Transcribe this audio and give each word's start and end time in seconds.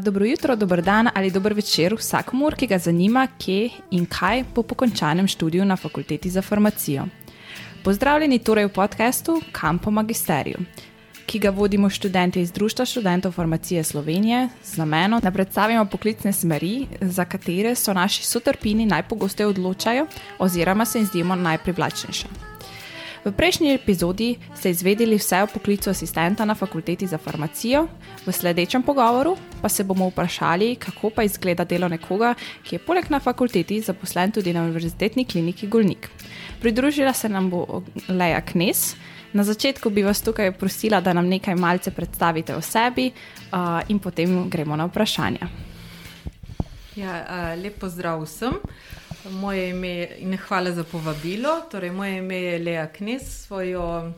Dobro 0.00 0.24
jutro, 0.24 0.56
dober 0.56 0.82
dan 0.82 1.08
ali 1.14 1.30
dober 1.30 1.54
večer 1.54 1.94
vsakomur, 1.94 2.54
ki 2.54 2.66
ga 2.66 2.78
zanima, 2.78 3.28
kje 3.38 3.70
in 3.90 4.06
kaj 4.06 4.44
po 4.54 4.62
končanem 4.62 5.26
študiju 5.28 5.64
na 5.64 5.76
fakulteti 5.76 6.30
za 6.30 6.42
farmacijo. 6.42 7.06
Pozdravljeni 7.84 8.38
torej 8.38 8.66
v 8.66 8.72
podkastu 8.72 9.40
Kampo 9.52 9.90
Magisteriju, 9.90 10.58
ki 11.26 11.38
ga 11.38 11.50
vodimo 11.50 11.90
študenti 11.90 12.40
iz 12.40 12.52
Društva 12.52 12.84
študentov 12.84 13.32
farmacije 13.32 13.84
Slovenije 13.84 14.48
z 14.64 14.76
namenom, 14.76 15.20
da 15.20 15.30
predstavimo 15.30 15.84
poklicne 15.84 16.32
smeri, 16.32 16.86
za 17.00 17.24
katere 17.24 17.74
so 17.74 17.92
naši 17.92 18.24
sotrpini 18.24 18.86
najpogosteje 18.86 19.46
odločajo 19.46 20.06
oziroma 20.38 20.84
se 20.84 20.98
jim 20.98 21.06
zdimo 21.06 21.34
najprivlačnejše. 21.34 22.55
V 23.26 23.34
prejšnji 23.34 23.74
epizodi 23.74 24.38
ste 24.54 24.70
izvedeli 24.70 25.18
vse 25.18 25.42
o 25.42 25.46
poklicu 25.50 25.90
asistenta 25.90 26.44
na 26.46 26.54
fakulteti 26.54 27.06
za 27.10 27.18
farmacijo, 27.18 27.88
v 28.26 28.32
sledečem 28.32 28.82
pogovoru 28.86 29.34
pa 29.62 29.68
se 29.68 29.82
bomo 29.84 30.06
vprašali, 30.08 30.76
kako 30.78 31.10
pa 31.10 31.24
izgleda 31.26 31.64
delo 31.64 31.88
nekoga, 31.88 32.34
ki 32.62 32.76
je 32.76 32.78
poleg 32.78 33.10
na 33.10 33.18
fakulteti 33.18 33.80
zaposlen 33.80 34.30
tudi 34.30 34.52
na 34.54 34.62
univerzitetni 34.62 35.24
kliniki 35.24 35.66
Golnik. 35.66 36.06
Pridružila 36.60 37.12
se 37.12 37.28
nam 37.28 37.50
bo 37.50 37.82
Leja 38.08 38.40
Knes. 38.40 38.94
Na 39.32 39.42
začetku 39.44 39.90
bi 39.90 40.06
vas 40.06 40.22
tukaj 40.22 40.52
prosila, 40.52 41.00
da 41.00 41.12
nam 41.12 41.26
nekaj 41.26 41.54
malce 41.54 41.90
predstavite 41.90 42.54
o 42.54 42.60
sebi, 42.60 43.10
uh, 43.10 43.82
in 43.88 43.98
potem 43.98 44.46
gremo 44.50 44.76
na 44.76 44.86
vprašanja. 44.86 45.48
Ja, 46.96 47.26
uh, 47.26 47.62
lep 47.62 47.80
pozdrav 47.82 48.22
vsem. 48.22 48.54
Moje 49.30 49.70
ime 49.70 50.08
in 50.18 50.36
hvala 50.36 50.72
za 50.72 50.84
povabilo. 50.84 51.60
Torej, 51.70 51.90
moje 51.90 52.18
ime 52.18 52.36
je 52.36 52.58
Lea 52.58 52.86
Knes, 52.86 53.46
svojo 53.46 54.12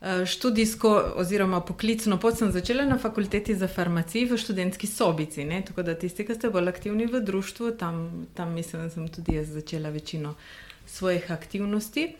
eh, 0.00 0.26
študijsko 0.26 1.12
oziroma 1.16 1.60
poklicno 1.60 2.18
pot 2.20 2.38
sem 2.38 2.52
začela 2.52 2.84
na 2.84 2.98
fakulteti 2.98 3.54
za 3.54 3.68
farmacijo 3.68 4.34
v 4.34 4.38
študentski 4.38 4.86
sobici. 4.86 5.44
Ne? 5.44 5.62
Tako 5.64 5.82
da 5.82 5.94
tisti, 5.94 6.26
ki 6.26 6.34
ste 6.34 6.50
bolj 6.50 6.68
aktivni 6.68 7.06
v 7.06 7.20
društvu, 7.20 7.70
tam, 7.70 8.26
tam 8.34 8.52
mislim, 8.52 8.82
da 8.82 8.90
sem 8.90 9.08
tudi 9.08 9.34
jaz 9.34 9.48
začela 9.48 9.90
večino 9.90 10.34
svojih 10.86 11.32
aktivnosti. 11.32 12.14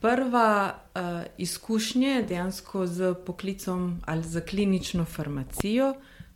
Prva 0.00 0.74
uh, 0.94 1.00
izkušnja 1.38 2.08
je 2.08 2.22
dejansko 2.22 2.86
z 2.86 3.14
poklicom 3.26 4.00
ali 4.06 4.22
za 4.22 4.40
klinično 4.40 5.04
farmacijo. 5.04 5.94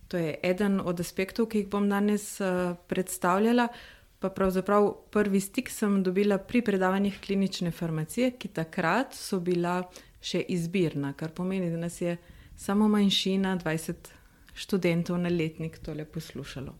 To 0.08 0.16
je 0.16 0.36
eden 0.42 0.80
od 0.84 1.00
aspektov, 1.00 1.46
ki 1.46 1.58
jih 1.58 1.68
bom 1.68 1.88
danes 1.90 2.40
uh, 2.40 2.76
predstavljala. 2.86 3.64
Uh, 3.64 3.95
pa 4.18 4.30
pravzaprav 4.30 4.94
prvi 5.10 5.40
stik 5.40 5.70
sem 5.70 6.02
dobila 6.02 6.38
pri 6.38 6.62
predavanjih 6.62 7.20
klinične 7.20 7.70
farmacije, 7.70 8.30
ki 8.38 8.48
takrat 8.48 9.14
so 9.14 9.40
bila 9.40 9.82
še 10.24 10.40
izbirna, 10.48 11.12
kar 11.12 11.34
pomeni, 11.36 11.70
da 11.70 11.76
nas 11.76 12.00
je 12.00 12.16
samo 12.56 12.88
manjšina, 12.88 13.58
20 13.64 14.12
študentov 14.56 15.18
na 15.20 15.28
letnik 15.28 15.78
tole 15.84 16.04
poslušalo. 16.04 16.72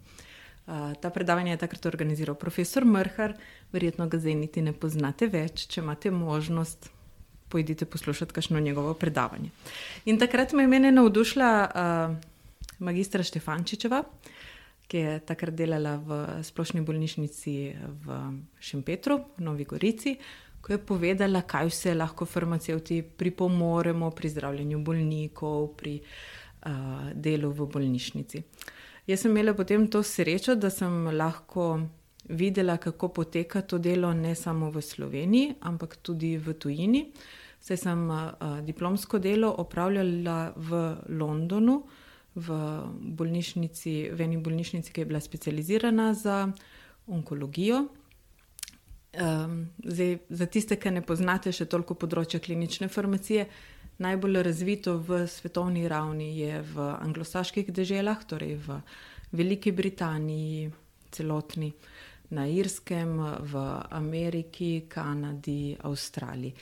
Uh, 0.67 0.97
ta 1.01 1.11
predavanje 1.11 1.53
je 1.53 1.61
takrat 1.63 1.87
organiziral 1.87 2.35
profesor 2.35 2.85
Mrhar, 2.85 3.37
verjetno 3.73 4.09
ga 4.09 4.19
zdaj 4.19 4.35
niti 4.35 4.63
ne 4.65 4.73
poznate 4.73 5.29
več, 5.31 5.69
če 5.71 5.85
imate 5.85 6.11
možnost. 6.11 6.91
Pojdite 7.49 7.87
poslušati 7.87 8.35
kakšno 8.35 8.61
njegovo 8.61 8.95
predavanje. 8.99 9.53
In 10.11 10.19
takrat 10.19 10.53
me 10.53 10.65
je 10.65 10.71
mene 10.73 10.91
navdušila 10.91 11.51
uh, 11.63 12.17
magistra 12.83 13.23
Štefančičeva, 13.23 14.01
uh, 14.03 14.33
ki 14.89 14.97
je 14.97 15.19
takrat 15.27 15.55
delala 15.55 15.97
v 15.99 16.19
splošni 16.47 16.81
bolnišnici 16.87 17.55
v 18.07 18.19
Šempetru, 18.63 19.19
v 19.37 19.43
Novi 19.43 19.67
Gorici, 19.67 20.15
ko 20.63 20.75
je 20.75 20.79
povedala, 20.83 21.43
kaj 21.47 21.69
vse 21.71 21.95
lahko 21.95 22.27
farmacevti 22.27 23.03
pripomoremo 23.03 24.11
pri 24.11 24.31
zdravljenju 24.31 24.79
bolnikov, 24.83 25.77
pri 25.79 25.99
uh, 26.01 27.11
delu 27.15 27.51
v 27.51 27.67
bolnišnici. 27.71 28.43
Jaz 29.07 29.23
sem 29.23 29.31
imela 29.31 29.55
potem 29.55 29.87
to 29.87 30.03
srečo, 30.03 30.57
da 30.59 30.71
sem 30.71 31.11
lahko 31.15 31.87
videla, 32.29 32.79
kako 32.83 33.13
poteka 33.15 33.63
to 33.63 33.79
delo 33.79 34.11
ne 34.15 34.35
samo 34.35 34.71
v 34.75 34.83
Sloveniji, 34.83 35.55
ampak 35.61 35.99
tudi 36.03 36.35
v 36.39 36.55
tujini. 36.59 37.05
Saj 37.63 37.79
sem 37.79 38.03
uh, 38.11 38.59
diplomsko 38.63 39.19
delo 39.19 39.55
opravljala 39.63 40.53
v 40.57 40.83
Londonu, 41.15 41.79
uh, 41.83 42.03
v 42.37 42.57
bolnišnici, 43.17 44.13
v 44.13 44.27
eni 44.29 44.37
bolnišnici, 44.37 44.93
ki 44.93 45.03
je 45.03 45.09
bila 45.09 45.21
specializirana 45.21 46.13
za 46.15 46.53
onkologijo. 47.07 47.87
Um, 49.17 49.71
zdaj, 49.85 50.19
za 50.29 50.47
tiste, 50.47 50.77
ki 50.77 50.93
ne 50.93 51.01
poznate 51.01 51.53
še 51.53 51.65
toliko 51.65 51.97
področja 51.97 52.41
klinične 52.45 52.91
farmacije, 52.93 53.47
najbolj 54.05 54.43
razvito 54.45 54.99
v 55.01 55.25
svetovni 55.25 55.87
ravni 55.89 56.35
je 56.37 56.61
v 56.61 56.89
anglosaških 57.01 57.73
deželah, 57.73 58.27
torej 58.29 58.59
v 58.67 58.83
Veliki 59.33 59.73
Britaniji, 59.73 60.69
celotni, 61.11 61.73
na 62.37 62.45
Irskem, 62.51 63.17
v 63.41 63.63
Ameriki, 63.91 64.85
Kanadi, 64.91 65.77
Avstraliji. 65.81 66.53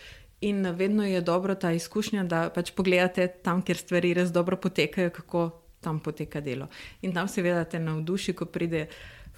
In 0.46 0.62
vedno 0.76 1.06
je 1.06 1.20
dobro 1.20 1.54
ta 1.54 1.72
izkušnja, 1.72 2.24
da 2.24 2.50
pač 2.54 2.70
pogledate 2.76 3.26
tam, 3.42 3.62
kjer 3.64 3.76
stvari 3.80 4.14
res 4.14 4.30
dobro 4.30 4.60
potekajo, 4.60 5.10
kako 5.10 5.63
tam 5.84 6.00
poteka 6.00 6.40
delo. 6.40 6.70
In 7.02 7.12
tam 7.12 7.28
seveda 7.28 7.64
te 7.68 7.78
navduši, 7.78 8.32
ko 8.32 8.48
pride 8.48 8.86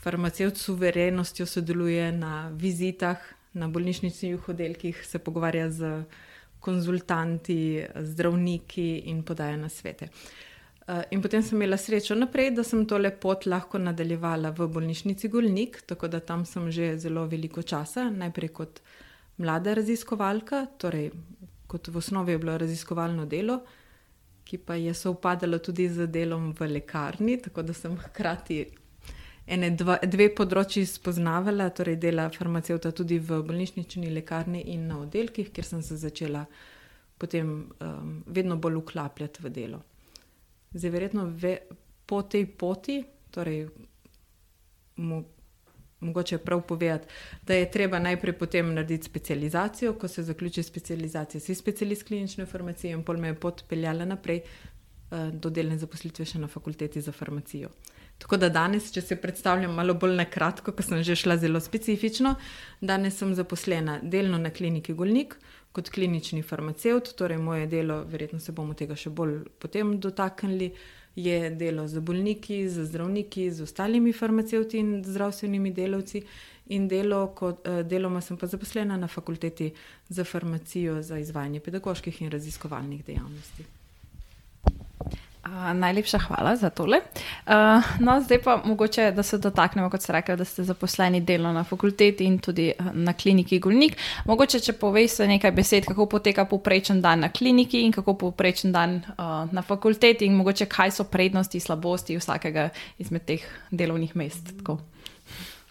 farmacevt 0.02 0.56
s 0.56 0.68
suverenostjo, 0.70 1.46
sodeluje 1.46 2.10
na 2.14 2.48
vizitah, 2.54 3.22
na 3.56 3.68
bolnišničnih 3.68 4.48
oddelkih, 4.48 5.04
se 5.06 5.18
pogovarja 5.18 5.70
z 5.70 5.92
konzultanti, 6.60 7.86
zdravniki 7.94 8.90
in 9.12 9.22
podaja 9.22 9.56
na 9.56 9.68
svete. 9.68 10.08
Eh, 10.86 11.02
in 11.10 11.22
potem 11.22 11.42
sem 11.42 11.58
imela 11.58 11.76
srečo 11.76 12.14
naprej, 12.14 12.52
da 12.54 12.62
sem 12.62 12.84
tole 12.86 13.10
pot 13.10 13.46
lahko 13.46 13.78
nadaljevala 13.78 14.52
v 14.54 14.68
bolnišnici 14.70 15.28
Golnik, 15.28 15.80
tako 15.86 16.08
da 16.08 16.20
tam 16.20 16.44
sem 16.46 16.70
že 16.70 16.94
zelo 16.98 17.26
veliko 17.26 17.62
časa, 17.62 18.06
najprej 18.10 18.52
kot 18.54 18.80
mlada 19.42 19.74
raziskovalka, 19.74 20.66
torej 20.78 21.10
kot 21.66 21.88
v 21.88 21.98
osnovi 21.98 22.32
je 22.32 22.38
bilo 22.38 22.54
raziskovalno 22.58 23.26
delo, 23.26 23.60
ki 24.46 24.58
pa 24.62 24.76
je 24.78 24.94
sovpadalo 24.94 25.58
tudi 25.58 25.88
z 25.90 26.06
delom 26.06 26.52
v 26.54 26.68
lekarni, 26.70 27.40
tako 27.42 27.64
da 27.66 27.74
sem 27.74 27.96
hkrati 27.98 28.60
ene 29.46 29.70
dva, 29.78 29.98
dve 30.02 30.28
področji 30.34 30.84
spoznavala, 30.86 31.68
torej 31.74 31.98
dela 32.02 32.28
farmacevta 32.34 32.92
tudi 32.94 33.18
v 33.18 33.40
bolnišnični 33.46 34.10
lekarni 34.14 34.62
in 34.74 34.86
na 34.90 35.00
oddelkih, 35.02 35.52
kjer 35.54 35.66
sem 35.66 35.82
se 35.82 35.98
začela 35.98 36.46
potem 37.18 37.52
um, 37.80 38.16
vedno 38.26 38.58
bolj 38.60 38.80
uklapljati 38.82 39.42
v 39.42 39.52
delo. 39.54 39.82
Zdaj, 40.74 40.90
verjetno 40.92 41.26
ve, 41.32 41.54
po 42.06 42.20
tej 42.22 42.44
poti, 42.58 43.00
torej 43.32 43.64
mu 45.00 45.22
mogoče 46.06 46.38
prav 46.38 46.62
povedati, 46.68 47.08
da 47.46 47.54
je 47.54 47.70
treba 47.70 47.98
najprej 47.98 48.36
potem 48.38 48.74
narediti 48.74 49.10
specializacijo, 49.10 49.94
ko 49.98 50.08
se 50.08 50.22
zaključi 50.22 50.62
specializacija, 50.62 51.40
si 51.40 51.54
specialist 51.54 52.06
klinične 52.06 52.46
farmacije 52.46 52.94
in 52.94 53.04
pol 53.04 53.20
me 53.20 53.34
je 53.34 53.40
pot 53.40 53.64
peljala 53.68 54.04
naprej 54.04 54.40
uh, 54.42 55.28
do 55.32 55.50
delne 55.50 55.78
zaposlitve 55.78 56.24
še 56.24 56.42
na 56.42 56.48
fakulteti 56.48 57.00
za 57.00 57.12
farmacijo. 57.12 57.70
Tako 58.18 58.38
da 58.40 58.48
danes, 58.48 58.88
če 58.94 59.02
se 59.04 59.16
predstavljam 59.20 59.74
malo 59.76 59.94
bolj 59.94 60.14
na 60.16 60.24
kratko, 60.24 60.72
ker 60.72 60.84
sem 60.84 61.02
že 61.04 61.18
šla 61.20 61.36
zelo 61.36 61.60
specifično, 61.60 62.36
danes 62.80 63.18
sem 63.20 63.34
zaposlena 63.36 63.98
delno 64.02 64.38
na 64.40 64.50
kliniki 64.50 64.96
Golnik 64.96 65.36
kot 65.76 65.90
klinični 65.92 66.40
farmacevt, 66.40 67.12
torej 67.18 67.36
moje 67.36 67.66
delo, 67.68 67.98
verjetno 68.08 68.40
se 68.40 68.52
bomo 68.56 68.72
tega 68.74 68.96
še 68.96 69.12
bolj 69.12 69.42
potem 69.60 69.98
dotaknili, 70.00 70.70
uh, 70.72 70.95
je 71.16 71.50
delo 71.50 71.88
z 71.88 72.00
bolniki, 72.00 72.68
z 72.68 72.84
zdravniki, 72.84 73.50
z 73.50 73.62
ostalimi 73.62 74.12
farmacevti 74.12 74.78
in 74.78 75.04
zdravstvenimi 75.04 75.72
delavci. 75.72 76.22
In 76.68 76.88
delo, 76.88 77.28
kot, 77.34 77.66
eh, 77.66 77.82
deloma 77.84 78.20
sem 78.20 78.36
pa 78.36 78.46
zaposlena 78.46 78.96
na 78.96 79.08
fakulteti 79.08 79.72
za 80.08 80.24
farmacijo 80.24 81.02
za 81.02 81.18
izvajanje 81.18 81.60
pedagoških 81.60 82.22
in 82.22 82.30
raziskovalnih 82.30 83.04
dejavnosti. 83.04 83.64
Uh, 85.46 85.72
najlepša 85.78 86.18
hvala 86.18 86.56
za 86.56 86.70
tole. 86.70 86.98
Uh, 87.46 87.52
no, 88.00 88.20
zdaj 88.20 88.42
pa 88.42 88.56
mogoče, 88.64 89.10
da 89.10 89.22
se 89.22 89.38
dotaknemo, 89.38 89.90
kot 89.90 90.02
ste 90.02 90.12
rekli, 90.12 90.36
da 90.36 90.44
ste 90.44 90.64
zaposleni 90.64 91.20
delno 91.20 91.52
na 91.52 91.64
fakulteti 91.64 92.24
in 92.24 92.38
tudi 92.38 92.72
na 92.92 93.12
kliniki 93.12 93.58
Gulnik. 93.58 93.96
Mogoče, 94.24 94.60
če 94.60 94.72
poveste 94.72 95.26
nekaj 95.26 95.52
besed, 95.54 95.86
kako 95.86 96.06
poteka 96.06 96.44
poprečen 96.50 97.00
dan 97.00 97.22
na 97.22 97.28
kliniki 97.28 97.84
in 97.86 97.92
kako 97.92 98.14
poprečen 98.14 98.72
dan 98.72 98.96
uh, 98.96 99.52
na 99.52 99.62
fakulteti 99.62 100.26
in 100.26 100.34
mogoče 100.34 100.66
kaj 100.66 100.90
so 100.90 101.04
prednosti, 101.04 101.60
slabosti 101.60 102.18
vsakega 102.18 102.68
izmed 102.98 103.22
teh 103.24 103.46
delovnih 103.70 104.16
mest. 104.16 104.50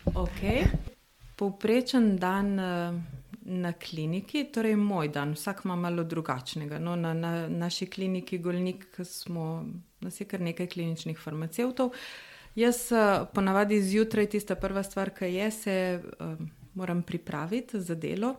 Okay. 0.05 0.63
Povprečen 1.35 2.15
dan. 2.17 2.59
Uh 2.59 3.23
na 3.45 3.73
kliniki, 3.73 4.43
torej 4.53 4.75
moj 4.75 5.09
dan, 5.13 5.33
vsak 5.37 5.61
ima 5.65 5.75
malo 5.75 6.03
drugačnega. 6.03 6.79
No, 6.79 6.95
na, 6.95 7.13
na 7.13 7.47
naši 7.47 7.85
kliniki 7.85 8.37
Golnik 8.37 8.85
smo, 9.03 9.65
nas 10.01 10.21
je 10.21 10.25
kar 10.25 10.41
nekaj 10.41 10.67
kliničnih 10.67 11.19
farmacevtov. 11.19 11.91
Jaz 12.55 12.91
eh, 12.91 13.25
ponavadi 13.33 13.81
zjutraj, 13.83 14.29
tista 14.33 14.55
prva 14.55 14.83
stvar, 14.83 15.11
ki 15.13 15.25
je, 15.25 15.51
se 15.51 15.75
uh, 16.19 16.47
moram 16.73 17.01
pripraviti 17.03 17.81
za 17.81 17.95
delo, 17.95 18.35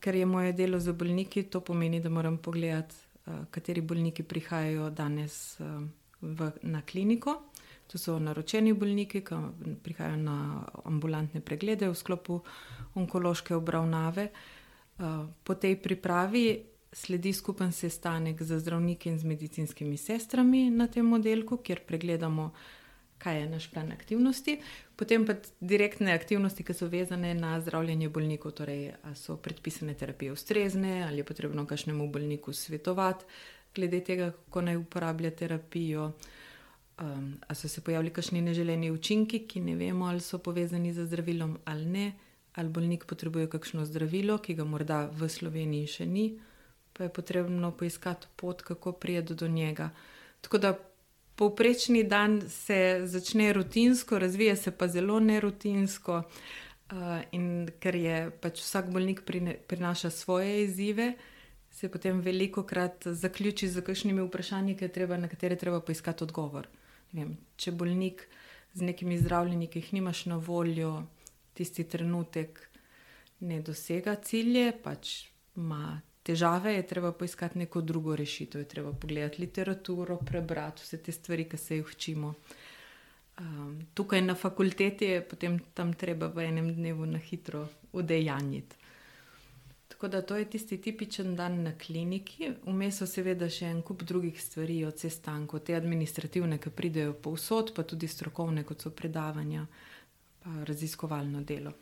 ker 0.00 0.14
je 0.14 0.26
moje 0.26 0.52
delo 0.52 0.80
za 0.80 0.92
bolniki, 0.92 1.42
to 1.42 1.60
pomeni, 1.60 2.00
da 2.00 2.08
moram 2.08 2.38
pogledati, 2.38 2.94
uh, 3.26 3.46
kateri 3.50 3.80
bolniki 3.80 4.22
prihajajo 4.22 4.90
danes 4.90 5.60
uh, 5.60 5.66
v, 6.20 6.50
na 6.62 6.82
kliniko. 6.82 7.38
To 7.90 7.98
so 7.98 8.18
naročeni 8.22 8.72
bolniki, 8.72 9.24
ki 9.26 9.36
prihajajo 9.82 10.18
na 10.22 10.62
ambulantne 10.86 11.40
preglede 11.42 11.88
v 11.90 11.98
sklopu 11.98 12.40
onkološke 12.94 13.54
obravnave. 13.56 14.28
Uh, 15.00 15.26
po 15.42 15.54
tej 15.54 15.74
pripravi 15.82 16.44
sledi 16.92 17.32
skupen 17.32 17.72
sestanek 17.72 18.42
z 18.42 18.58
zdravniki 18.58 19.08
in 19.08 19.18
z 19.18 19.24
medicinskimi 19.24 19.96
sestrami 19.96 20.70
na 20.70 20.86
tem 20.86 21.12
oddelku, 21.12 21.56
kjer 21.56 21.82
pregledamo, 21.86 22.50
kaj 23.18 23.40
je 23.40 23.48
naš 23.48 23.68
plan 23.70 23.92
aktivnosti, 23.92 24.56
potem 24.96 25.26
pa 25.26 25.36
direktne 25.60 26.12
aktivnosti, 26.12 26.64
ki 26.64 26.74
so 26.74 26.88
vezane 26.88 27.34
na 27.34 27.60
zdravljenje 27.60 28.08
bolnikov, 28.08 28.54
torej 28.58 28.94
ali 29.02 29.16
so 29.16 29.36
predpisane 29.36 29.94
terapije 29.94 30.32
ustrezne, 30.32 31.02
ali 31.06 31.20
je 31.20 31.28
potrebno 31.28 31.66
kakšnemu 31.66 32.08
bolniku 32.10 32.52
svetovati 32.52 33.24
glede 33.74 34.00
tega, 34.00 34.30
kako 34.30 34.60
naj 34.60 34.76
uporablja 34.76 35.30
terapijo. 35.30 36.12
Um, 37.00 37.38
ali 37.48 37.56
so 37.56 37.68
se 37.68 37.80
pojavili 37.80 38.10
kakšni 38.12 38.42
neželeni 38.42 38.90
učinki, 38.90 39.46
ki 39.48 39.60
ne 39.60 39.74
vemo, 39.76 40.06
ali 40.06 40.20
so 40.20 40.38
povezani 40.38 40.92
z 40.92 41.06
zdravilom 41.06 41.58
ali 41.64 41.86
ne, 41.86 42.12
ali 42.54 42.68
bolnik 42.68 43.06
potrebuje 43.08 43.46
kakšno 43.48 43.86
zdravilo, 43.88 44.36
ki 44.38 44.54
ga 44.54 44.64
morda 44.64 44.98
v 45.08 45.28
Sloveniji 45.28 45.86
še 45.86 46.06
ni, 46.06 46.26
pa 46.92 47.06
je 47.06 47.12
potrebno 47.16 47.70
poiskati 47.72 48.28
pot, 48.36 48.62
kako 48.62 48.92
prijeti 48.92 49.34
do 49.34 49.48
njega. 49.48 49.90
Tako 50.40 50.58
da 50.58 50.74
povprečni 51.40 52.02
dan 52.04 52.42
se 52.48 53.00
začne 53.04 53.52
rutinsko, 53.52 54.18
razvija 54.18 54.56
se 54.56 54.70
pa 54.70 54.88
zelo 54.88 55.20
nerutinsko, 55.20 56.18
uh, 56.92 57.22
in 57.32 57.70
ker 57.80 57.96
je 57.96 58.18
pač 58.42 58.60
vsak 58.60 58.90
bolnik 58.92 59.24
prine, 59.24 59.56
prinaša 59.56 60.10
svoje 60.10 60.64
izzive, 60.64 61.14
se 61.70 61.88
potem 61.88 62.20
veliko 62.20 62.62
krat 62.62 63.08
zaključi 63.08 63.68
z 63.68 63.80
kakšnimi 63.80 64.20
vprašanji, 64.28 64.76
treba, 64.92 65.16
na 65.16 65.28
katere 65.28 65.56
treba 65.56 65.80
poiskati 65.80 66.24
odgovor. 66.24 66.68
Vem, 67.12 67.34
če 67.56 67.72
bolnik 67.74 68.26
z 68.74 68.86
nekimi 68.86 69.18
zdravljenji, 69.18 69.70
ki 69.70 69.82
jih 69.82 69.92
nimaš 69.98 70.26
na 70.30 70.36
voljo, 70.38 70.92
tisti 71.58 71.84
trenutek 71.84 72.60
ne 73.40 73.60
dosega 73.66 74.14
cilje, 74.24 74.70
pač 74.84 75.12
ima 75.56 76.00
težave, 76.22 76.74
je 76.76 76.86
treba 76.86 77.12
poiskati 77.12 77.58
neko 77.58 77.80
drugo 77.80 78.16
rešitev, 78.16 78.64
treba 78.70 78.92
pogledati 78.92 79.42
literaturo, 79.42 80.18
prebrati 80.26 80.84
vse 80.84 81.00
te 81.02 81.12
stvari, 81.12 81.48
ki 81.48 81.58
se 81.58 81.80
jih 81.80 81.94
učimo. 81.94 82.34
Um, 83.40 83.78
tukaj 83.94 84.20
na 84.22 84.34
fakulteti 84.34 85.04
je 85.04 85.22
potem 85.24 85.58
tam 85.74 85.94
treba 85.96 86.28
v 86.28 86.44
enem 86.44 86.74
dnevu 86.76 87.06
na 87.08 87.18
hitro 87.18 87.66
udejanjiti. 87.92 88.79
Tako 90.00 90.08
da 90.08 90.22
to 90.22 90.36
je 90.36 90.44
tisti 90.44 90.78
tipičen 90.80 91.34
dan 91.36 91.62
na 91.62 91.74
kliniki, 91.78 92.46
vmes 92.64 93.02
so 93.02 93.06
seveda 93.06 93.50
še 93.52 93.66
en 93.68 93.82
kup 93.84 94.00
drugih 94.08 94.38
stvari, 94.40 94.78
od 94.88 94.96
sestankov, 94.96 95.60
te 95.66 95.74
administrativne, 95.76 96.56
ki 96.56 96.72
pridejo 96.72 97.12
povsod, 97.20 97.74
pa 97.76 97.84
tudi 97.84 98.08
strokovne, 98.08 98.64
kot 98.64 98.80
so 98.80 98.94
predavanja, 98.96 99.66
pa 100.40 100.54
raziskovalno 100.70 101.42
delo. 101.44 101.74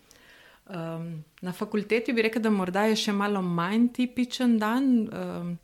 Um, 0.67 1.06
na 1.47 1.55
fakulteti 1.55 2.11
bi 2.12 2.26
rekel, 2.26 2.43
da 2.43 2.50
morda 2.50 2.88
je 2.91 2.99
še 3.05 3.15
malo 3.15 3.38
manj 3.38 3.87
tipičen 4.00 4.59
dan, 4.59 4.91
um, 5.06 5.55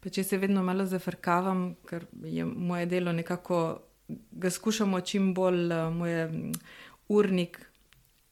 pa 0.00 0.08
če 0.08 0.24
se 0.24 0.40
vedno 0.40 0.64
malo 0.64 0.88
zafrkavam, 0.88 1.74
ker 1.84 2.08
je 2.24 2.48
moje 2.48 2.88
delo 2.88 3.12
nekako, 3.12 3.62
ga 4.08 4.56
skušamo 4.56 5.04
čim 5.04 5.34
bolj, 5.36 5.66
uh, 5.68 5.92
moj 5.92 6.16
urnik, 7.20 7.67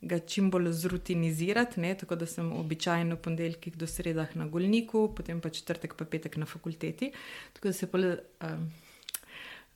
ga 0.06 0.18
čim 0.18 0.50
bolj 0.50 0.70
zrutinizirati. 0.72 1.80
Ne? 1.80 1.94
Tako 1.98 2.16
da 2.16 2.26
sem 2.26 2.52
običajno 2.52 3.16
ponedeljkih 3.16 3.76
do 3.76 3.86
sredah 3.86 4.36
na 4.36 4.46
Golniku, 4.46 5.08
potem 5.16 5.40
pa 5.40 5.50
četrtek, 5.50 5.94
pa 5.94 6.04
petek 6.04 6.36
na 6.36 6.46
fakulteti. 6.46 7.12
Tako 7.52 7.68
da 7.68 7.72
se 7.72 7.90
pol, 7.90 8.06
um, 8.46 8.70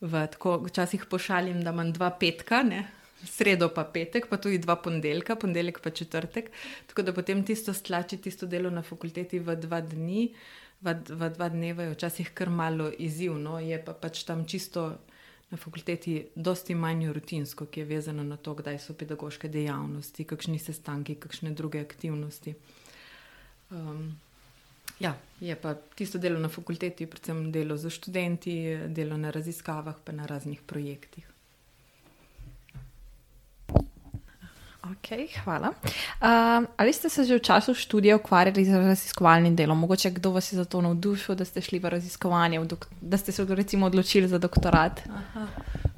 v, 0.01 0.25
tako 0.31 0.57
včasih 0.65 1.05
pošalim, 1.09 1.63
da 1.63 1.75
imam 1.75 1.93
dva 1.93 2.09
petka. 2.19 2.63
Ne? 2.63 2.87
sredo 3.25 3.69
pa 3.69 3.83
petek, 3.85 4.27
pa 4.29 4.37
tudi 4.41 4.57
dva 4.57 4.75
ponedeljka, 4.81 5.35
ponedeljek 5.35 5.79
pa 5.81 5.89
četrtek. 5.89 6.49
Tako 6.87 7.01
da 7.01 7.13
potem 7.13 7.43
tisto 7.45 7.73
stlači, 7.73 8.17
tisto 8.17 8.45
delo 8.45 8.69
na 8.69 8.81
fakulteti 8.81 9.39
v 9.39 9.55
dva 9.55 9.81
dni, 9.81 10.31
v, 10.81 10.95
v 11.09 11.29
dva 11.35 11.49
dneva 11.49 11.83
je 11.83 11.95
včasih 11.95 12.31
kar 12.33 12.49
malo 12.49 12.89
izzivno, 12.97 13.59
je 13.59 13.77
pa 13.85 13.93
pač 13.93 14.23
tam 14.25 14.45
čisto 14.45 14.97
na 15.51 15.57
fakulteti 15.57 16.15
dosti 16.35 16.75
manj 16.75 17.11
rutinsko, 17.13 17.65
ki 17.65 17.83
je 17.83 17.85
vezano 17.85 18.23
na 18.23 18.37
to, 18.37 18.55
kdaj 18.55 18.79
so 18.79 18.95
pedagoške 18.95 19.49
dejavnosti, 19.51 20.25
kakšni 20.25 20.59
sestanki, 20.59 21.15
kakšne 21.15 21.51
druge 21.55 21.81
aktivnosti. 21.83 22.55
Um, 23.71 24.11
Ja, 25.01 25.15
je 25.39 25.55
pa 25.55 25.73
tisto 25.73 26.19
delo 26.21 26.39
na 26.39 26.49
fakulteti, 26.49 27.07
predvsem 27.09 27.51
delo 27.51 27.77
za 27.77 27.89
študenti, 27.89 28.53
delo 28.87 29.17
na 29.17 29.31
raziskavah, 29.31 29.95
pa 30.05 30.11
na 30.11 30.25
raznih 30.29 30.61
projektih. 30.61 31.30
Okay, 34.91 35.27
hvala. 35.43 35.69
Uh, 35.69 36.67
ali 36.77 36.93
ste 36.93 37.09
se 37.09 37.23
že 37.23 37.35
v 37.37 37.43
času 37.43 37.73
študija 37.73 38.15
ukvarjali 38.15 38.65
z 38.65 38.75
raziskovalnim 38.75 39.55
delom? 39.55 39.79
Mogoče 39.79 40.11
kdo 40.11 40.31
vas 40.31 40.51
je 40.51 40.55
za 40.55 40.65
to 40.65 40.81
navdušil, 40.81 41.35
da 41.35 41.45
ste 41.45 41.61
šli 41.61 41.79
v 41.79 41.89
raziskovanje, 41.89 42.59
v 42.59 42.67
da 43.01 43.17
ste 43.17 43.31
se 43.31 43.45
recimo 43.45 43.85
odločili 43.85 44.27
za 44.27 44.37
doktorat? 44.37 45.01
Aha, 45.07 45.47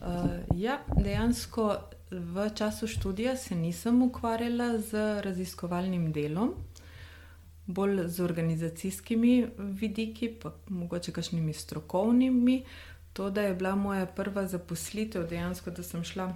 uh, 0.01 0.29
ja, 0.55 0.77
dejansko 0.97 1.77
v 2.11 2.49
času 2.55 2.87
študija 2.87 3.37
se 3.37 3.55
nisem 3.55 4.01
ukvarjala 4.01 4.77
z 4.77 5.21
raziskovalnim 5.21 6.11
delom, 6.11 6.53
bolj 7.65 8.07
z 8.07 8.19
organizacijskimi 8.19 9.47
vidiki, 9.57 10.29
pa 10.29 10.53
mogoče 10.67 11.11
kakšnimi 11.11 11.53
strokovnimi. 11.53 12.63
To, 13.13 13.29
da 13.29 13.41
je 13.41 13.53
bila 13.53 13.75
moja 13.75 14.05
prva 14.05 14.47
zaposlitev, 14.47 15.27
dejansko, 15.29 15.71
da 15.71 15.83
sem 15.83 16.03
šla 16.03 16.35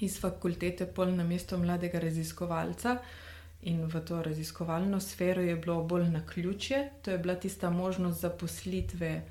iz 0.00 0.20
fakultete 0.20 0.86
pol 0.86 1.14
na 1.16 1.24
mesto 1.24 1.58
mladega 1.58 2.00
raziskovalca. 2.00 2.98
In 3.62 3.86
v 3.88 4.00
to 4.04 4.22
raziskovalno 4.22 5.00
sfero 5.00 5.42
je 5.42 5.56
bilo 5.56 5.82
bolj 5.82 6.10
na 6.10 6.26
ključje. 6.26 6.90
To 7.02 7.10
je 7.10 7.18
bila 7.18 7.34
tista 7.34 7.70
možnost 7.70 8.20
zaposlitve 8.20 9.22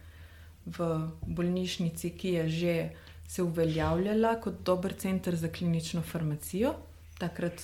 v 0.66 1.10
bolnišnici, 1.28 2.10
ki 2.10 2.30
je 2.30 2.50
že 2.50 2.90
se 3.28 3.44
uveljavljala 3.44 4.36
kot 4.42 4.64
dober 4.66 4.94
center 4.94 5.36
za 5.36 5.48
klinično 5.48 6.02
farmacijo. 6.02 6.74
Takrat 7.18 7.62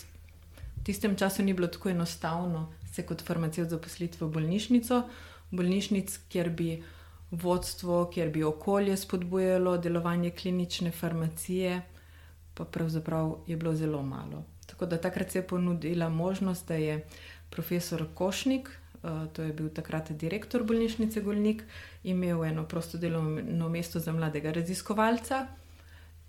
v 0.75 0.83
tistem 0.83 1.15
času 1.15 1.43
ni 1.43 1.53
bilo 1.53 1.67
tako 1.67 1.89
enostavno 1.89 2.69
se 2.93 3.05
kot 3.05 3.21
farmacevt 3.21 3.69
zaposliti 3.69 4.17
v 4.21 4.27
bolnišnico, 4.27 5.03
bolnišnic, 5.51 6.19
kjer 6.29 6.49
bi 6.49 6.83
vodstvo, 7.31 8.05
kjer 8.13 8.29
bi 8.29 8.43
okolje 8.43 8.97
spodbujalo 8.97 9.77
delovanje 9.77 10.31
klinične 10.31 10.91
farmacije 10.91 11.81
pa 12.59 12.65
pravzaprav 12.65 13.35
je 13.47 13.57
bilo 13.57 13.75
zelo 13.75 14.01
malo. 14.03 14.43
Tako 14.65 14.85
da 14.85 14.97
takrat 14.97 15.31
se 15.31 15.39
je 15.39 15.47
ponudila 15.47 16.09
možnost, 16.09 16.67
da 16.67 16.73
je 16.75 17.05
profesor 17.49 18.05
Košnik, 18.13 18.69
uh, 19.03 19.31
to 19.33 19.41
je 19.41 19.53
bil 19.53 19.69
takrat 19.69 20.11
direktor 20.11 20.63
bolnišnice 20.63 21.21
Golnik, 21.21 21.63
imel 22.03 22.43
eno 22.45 22.65
prosto 22.67 22.97
delovno 22.97 23.69
mesto 23.69 23.99
za 23.99 24.11
mladega 24.11 24.51
raziskovalca. 24.51 25.47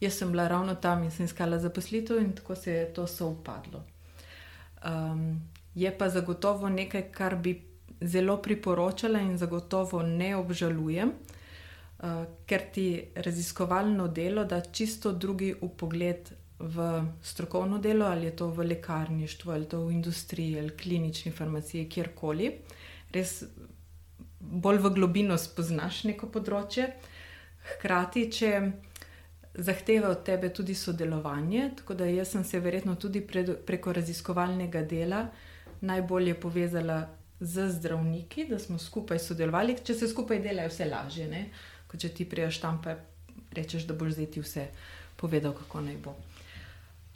Jaz 0.01 0.15
sem 0.15 0.31
bila 0.31 0.49
ravno 0.49 0.75
tam 0.75 1.03
in 1.03 1.11
sem 1.11 1.25
iskala 1.25 1.59
zaposlitev, 1.59 2.23
in 2.23 2.33
tako 2.33 2.55
se 2.55 2.73
je 2.73 2.87
to 2.95 3.07
soupadlo. 3.07 3.83
Um, 4.87 5.43
je 5.75 5.99
pa 5.99 6.09
zagotovo 6.09 6.69
nekaj, 6.69 7.11
kar 7.13 7.37
bi 7.37 7.59
zelo 8.01 8.37
priporočala 8.37 9.21
in 9.21 9.39
zagotovo 9.39 10.03
ne 10.03 10.37
obžalujem. 10.37 11.11
Eh, 11.11 11.40
ker 12.47 12.63
ti 12.73 12.85
raziskovalno 13.15 14.09
delo 14.09 14.45
da 14.45 14.61
čisto 14.61 15.13
drugi 15.13 15.55
upogled 15.61 16.31
v 16.59 17.05
strokovno 17.23 17.79
delo, 17.79 18.07
ali 18.07 18.27
je 18.27 18.37
to 18.37 18.49
v 18.49 18.67
lekarništvu, 18.67 19.53
ali 19.53 19.69
to 19.69 19.85
v 19.85 19.93
industriji, 19.93 20.59
ali 20.59 20.77
klinični 20.77 21.33
farmaciji, 21.33 21.89
kjerkoli. 21.89 22.53
Res 23.13 23.45
bolj 24.41 24.79
v 24.79 24.93
globino 24.97 25.39
spoznaš 25.39 26.05
neko 26.05 26.29
področje. 26.33 26.91
Hkrati, 27.75 28.27
če 28.33 28.51
zahteva 29.55 30.13
od 30.13 30.25
tebe 30.25 30.51
tudi 30.53 30.75
sodelovanje, 30.75 31.71
tako 31.81 31.97
da 31.97 32.09
jaz 32.09 32.37
sem 32.37 32.45
se 32.45 32.61
verjetno 32.61 32.97
tudi 32.97 33.21
pred, 33.21 33.57
preko 33.67 33.93
raziskovalnega 33.93 34.85
dela 34.89 35.25
najbolje 35.81 36.37
povezala 36.41 37.01
z 37.41 37.71
zdravniki, 37.73 38.45
da 38.53 38.59
smo 38.59 38.79
skupaj 38.79 39.19
sodelovali. 39.19 39.79
Če 39.85 39.97
se 39.97 40.09
skupaj 40.09 40.43
dela, 40.45 40.69
je 40.69 40.73
vse 40.75 40.89
lažje. 40.93 41.29
Ne? 41.29 41.47
Kot 41.91 42.01
če 42.01 42.13
ti 42.15 42.25
priješ 42.29 42.61
tam, 42.63 42.79
pa 42.83 42.97
rečeš, 43.57 43.87
da 43.89 43.95
boš 43.99 44.15
zdaj 44.19 44.31
ti 44.35 44.43
vse 44.45 44.67
povedal, 45.19 45.53
kako 45.53 45.81
naj 45.85 45.97
bo. 46.05 46.15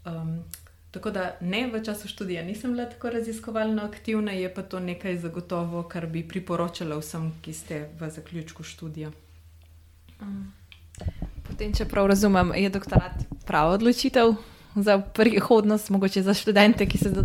Um, 0.04 0.43
tako 0.90 1.11
da 1.14 1.37
ne 1.40 1.66
v 1.71 1.81
času 1.85 2.09
študija 2.09 2.43
nisem 2.45 2.75
bila 2.75 2.88
tako 2.90 3.11
raziskovalno 3.14 3.83
aktivna, 3.83 4.33
je 4.33 4.50
pa 4.54 4.62
to 4.62 4.81
nekaj 4.81 5.19
zagotovo, 5.19 5.83
kar 5.88 6.07
bi 6.07 6.26
priporočala 6.28 6.99
vsem, 6.99 7.31
ki 7.43 7.54
ste 7.54 7.81
v 8.00 8.11
zaključku 8.11 8.62
študija. 8.62 9.12
Um. 10.21 10.52
Potem, 11.45 11.75
če 11.75 11.85
prav 11.87 12.07
razumem, 12.11 12.52
je 12.57 12.71
doktorat 12.73 13.25
prava 13.47 13.75
odločitev 13.76 14.35
za 14.75 14.99
prihodnost, 14.99 15.90
mogoče 15.90 16.23
za 16.23 16.35
študente, 16.35 16.87
ki 16.87 16.99
se 16.99 17.11
za, 17.14 17.25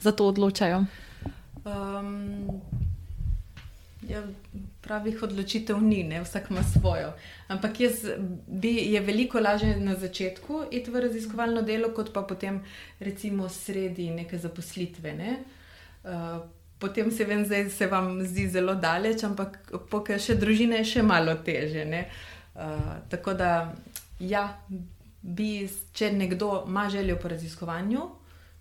za 0.00 0.12
to 0.12 0.26
odločajo. 0.30 0.84
Um, 1.64 2.62
Ja, 4.08 4.22
pravih 4.80 5.22
odločitev 5.22 5.80
ni, 5.82 6.02
ne? 6.04 6.20
vsak 6.22 6.50
ima 6.50 6.62
svojo. 6.62 7.12
Ampak 7.48 7.80
jaz 7.80 8.04
bi, 8.46 8.72
je 8.92 9.00
veliko 9.00 9.40
lažje 9.40 9.76
na 9.76 9.94
začetku 9.94 10.64
iti 10.70 10.90
v 10.90 11.02
raziskovalno 11.08 11.62
delo, 11.62 11.90
kot 11.94 12.12
pa 12.12 12.22
potem, 12.22 12.62
recimo, 13.00 13.48
sredi 13.48 14.10
neke 14.10 14.38
zaposlitve. 14.38 15.12
Ne? 15.12 15.36
Uh, 16.04 16.38
potem 16.78 17.10
se 17.10 17.24
vem, 17.24 17.44
da 17.48 17.68
se 17.70 17.86
vam 17.86 18.22
zdi 18.24 18.48
zelo 18.48 18.74
daleč, 18.74 19.24
ampak 19.26 19.58
pokaj 19.90 20.22
še 20.22 20.38
družina 20.38 20.78
je 20.82 20.92
še 20.94 21.02
malo 21.02 21.34
teže. 21.44 21.84
Uh, 22.54 23.02
tako 23.10 23.34
da, 23.34 23.74
ja, 24.20 24.46
bi, 25.22 25.66
če 25.92 26.12
nekdo 26.14 26.62
ima 26.66 26.86
željo 26.90 27.18
po 27.18 27.28
raziskovanju, 27.28 28.06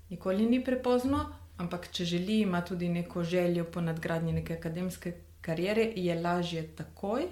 nikoli 0.10 0.50
ni 0.50 0.64
prepozno, 0.66 1.28
ampak 1.62 1.92
če 1.94 2.06
želi, 2.06 2.42
ima 2.42 2.62
tudi 2.66 2.90
neko 2.90 3.24
željo 3.24 3.70
po 3.70 3.82
nadgradnji 3.82 4.34
neke 4.42 4.58
akademske 4.58 5.14
kariere, 5.48 5.88
je 5.96 6.20
lažje 6.22 6.68
takoj, 6.76 7.30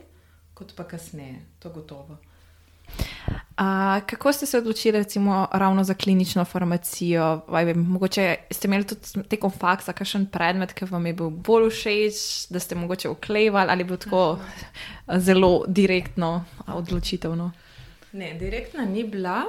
kot 0.56 0.72
pa 0.78 0.88
kasneje, 0.88 1.44
to 1.60 1.70
gotovo. 1.76 2.18
A, 3.58 4.00
kako 4.08 4.34
ste 4.34 4.46
se 4.46 4.58
odločili, 4.58 4.98
recimo, 4.98 5.48
ravno 5.52 5.84
za 5.84 5.94
klinično 5.94 6.46
farmacijo? 6.46 7.42
Vem, 7.48 7.80
mogoče 7.80 8.36
ste 8.52 8.68
imeli 8.68 8.88
tudi 8.88 9.24
tekom 9.30 9.52
faksa 9.52 9.94
kakšen 9.94 10.26
predmet, 10.32 10.74
ki 10.74 10.86
vam 10.92 11.06
je 11.06 11.14
bil 11.14 11.30
bolj 11.30 11.70
všeč, 11.70 12.18
da 12.50 12.60
ste 12.60 12.76
mogoče 12.76 13.10
oklevali 13.10 13.72
ali 13.72 13.84
bo 13.84 13.98
tako 13.98 14.40
zelo 15.08 15.64
direktno 15.68 16.44
odločitev? 16.68 17.36
Ne, 18.12 18.34
direktna 18.40 18.86
ni 18.86 19.04
bila. 19.04 19.46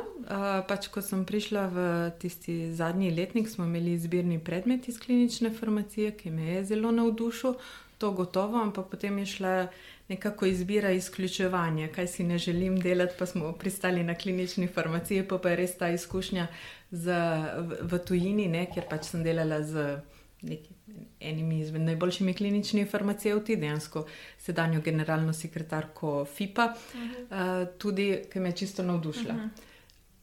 Pač, 0.69 0.89
ko 0.91 1.03
sem 1.03 1.25
prišla 1.27 1.67
v 1.71 1.83
tisti 2.19 2.73
zadnji 2.75 3.11
letnik, 3.15 3.49
smo 3.49 3.65
imeli 3.65 3.93
izbirni 3.95 4.39
predmet 4.39 4.89
iz 4.89 4.99
klinične 4.99 5.51
farmacije, 5.55 6.15
ki 6.19 6.31
me 6.31 6.47
je 6.47 6.65
zelo 6.65 6.91
navdušil, 6.91 7.55
to 7.99 8.13
gotovo, 8.13 8.59
ampak 8.63 8.87
potem 8.91 9.19
je 9.19 9.27
šla 9.27 9.67
nekako 10.09 10.47
izbira 10.47 10.91
izključevanja, 10.91 11.89
kaj 11.89 12.07
si 12.07 12.25
ne 12.25 12.39
želim 12.39 12.81
delati, 12.81 13.15
pa 13.19 13.27
smo 13.27 13.53
pristali 13.53 14.05
na 14.05 14.15
klinični 14.15 14.67
farmaciji, 14.67 15.29
pa, 15.29 15.39
pa 15.39 15.51
je 15.51 15.57
res 15.57 15.79
ta 15.79 15.89
izkušnja 15.91 16.47
z, 16.91 17.19
v, 17.59 17.79
v 17.83 17.99
tujini, 17.99 18.49
ne, 18.49 18.67
kjer 18.71 18.87
pač 18.91 19.11
sem 19.11 19.25
delala 19.27 19.63
z 19.63 19.99
neki 20.43 20.75
enimi 21.21 21.61
izmed 21.61 21.83
najboljšimi 21.83 22.35
kliničnimi 22.35 22.89
farmacevti, 22.89 23.57
dejansko 23.57 24.07
sedanjo 24.39 24.81
generalno 24.81 25.33
sekretarko 25.33 26.25
FIPA, 26.25 26.65
uh 26.65 27.01
-huh. 27.01 27.63
uh, 27.63 27.69
tudi, 27.79 28.23
ki 28.33 28.41
me 28.41 28.49
je 28.49 28.57
čisto 28.57 28.83
navdušila. 28.83 29.35
Uh 29.35 29.41
-huh. 29.41 29.49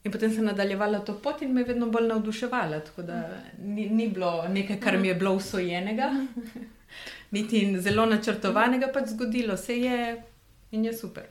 In 0.03 0.11
potem 0.11 0.31
sem 0.35 0.45
nadaljevala 0.45 0.99
to 0.99 1.13
pot 1.23 1.41
in 1.41 1.53
me 1.53 1.63
vedno 1.63 1.87
bolj 1.89 2.07
navduševala. 2.07 2.79
Tako 2.79 3.01
da 3.01 3.41
ni, 3.59 3.89
ni 3.89 4.07
bilo 4.09 4.47
nekaj, 4.47 4.79
kar 4.79 4.97
mi 4.97 5.07
je 5.07 5.15
bilo 5.15 5.33
usvojenega, 5.33 6.09
niti 7.31 7.81
zelo 7.81 8.05
načrtovanega, 8.05 8.91
pač 8.93 9.09
zgodilo 9.15 9.57
se 9.57 9.77
je 9.79 10.23
in 10.71 10.85
je 10.85 10.93
super. 10.93 11.23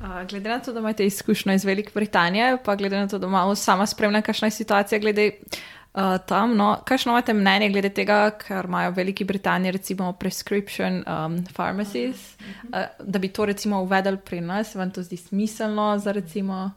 Uh, 0.00 0.22
glede 0.28 0.48
na 0.50 0.58
to, 0.58 0.72
da 0.72 0.80
imate 0.80 1.06
izkušnjo 1.06 1.52
iz 1.54 1.64
Velike 1.64 1.90
Britanije, 1.94 2.56
pa 2.64 2.74
glede 2.74 2.98
na 2.98 3.08
to, 3.08 3.18
da 3.18 3.28
malo 3.28 3.54
sama 3.54 3.86
spremljam, 3.86 4.22
kakšna 4.22 4.46
je 4.46 4.50
situacija 4.50 4.98
glede 4.98 5.30
uh, 5.94 6.02
tam. 6.26 6.56
No, 6.56 6.78
Kakšno 6.84 7.12
imate 7.12 7.32
mnenje 7.32 7.68
glede 7.70 7.88
tega, 7.88 8.30
ker 8.38 8.64
imajo 8.68 8.90
v 8.90 8.96
Veliki 8.96 9.24
Britaniji 9.24 9.72
recimo 9.72 10.12
prescription 10.12 11.04
um, 11.06 11.38
pharmacies, 11.56 12.34
uh, 12.38 12.68
uh, 12.68 13.06
da 13.06 13.18
bi 13.18 13.28
to 13.28 13.44
recimo 13.44 13.82
uvedli 13.82 14.18
pri 14.18 14.40
nas, 14.40 14.74
vam 14.74 14.90
to 14.90 15.02
zdi 15.02 15.16
smiselno 15.16 15.98
za, 15.98 16.12
recimo, 16.12 16.70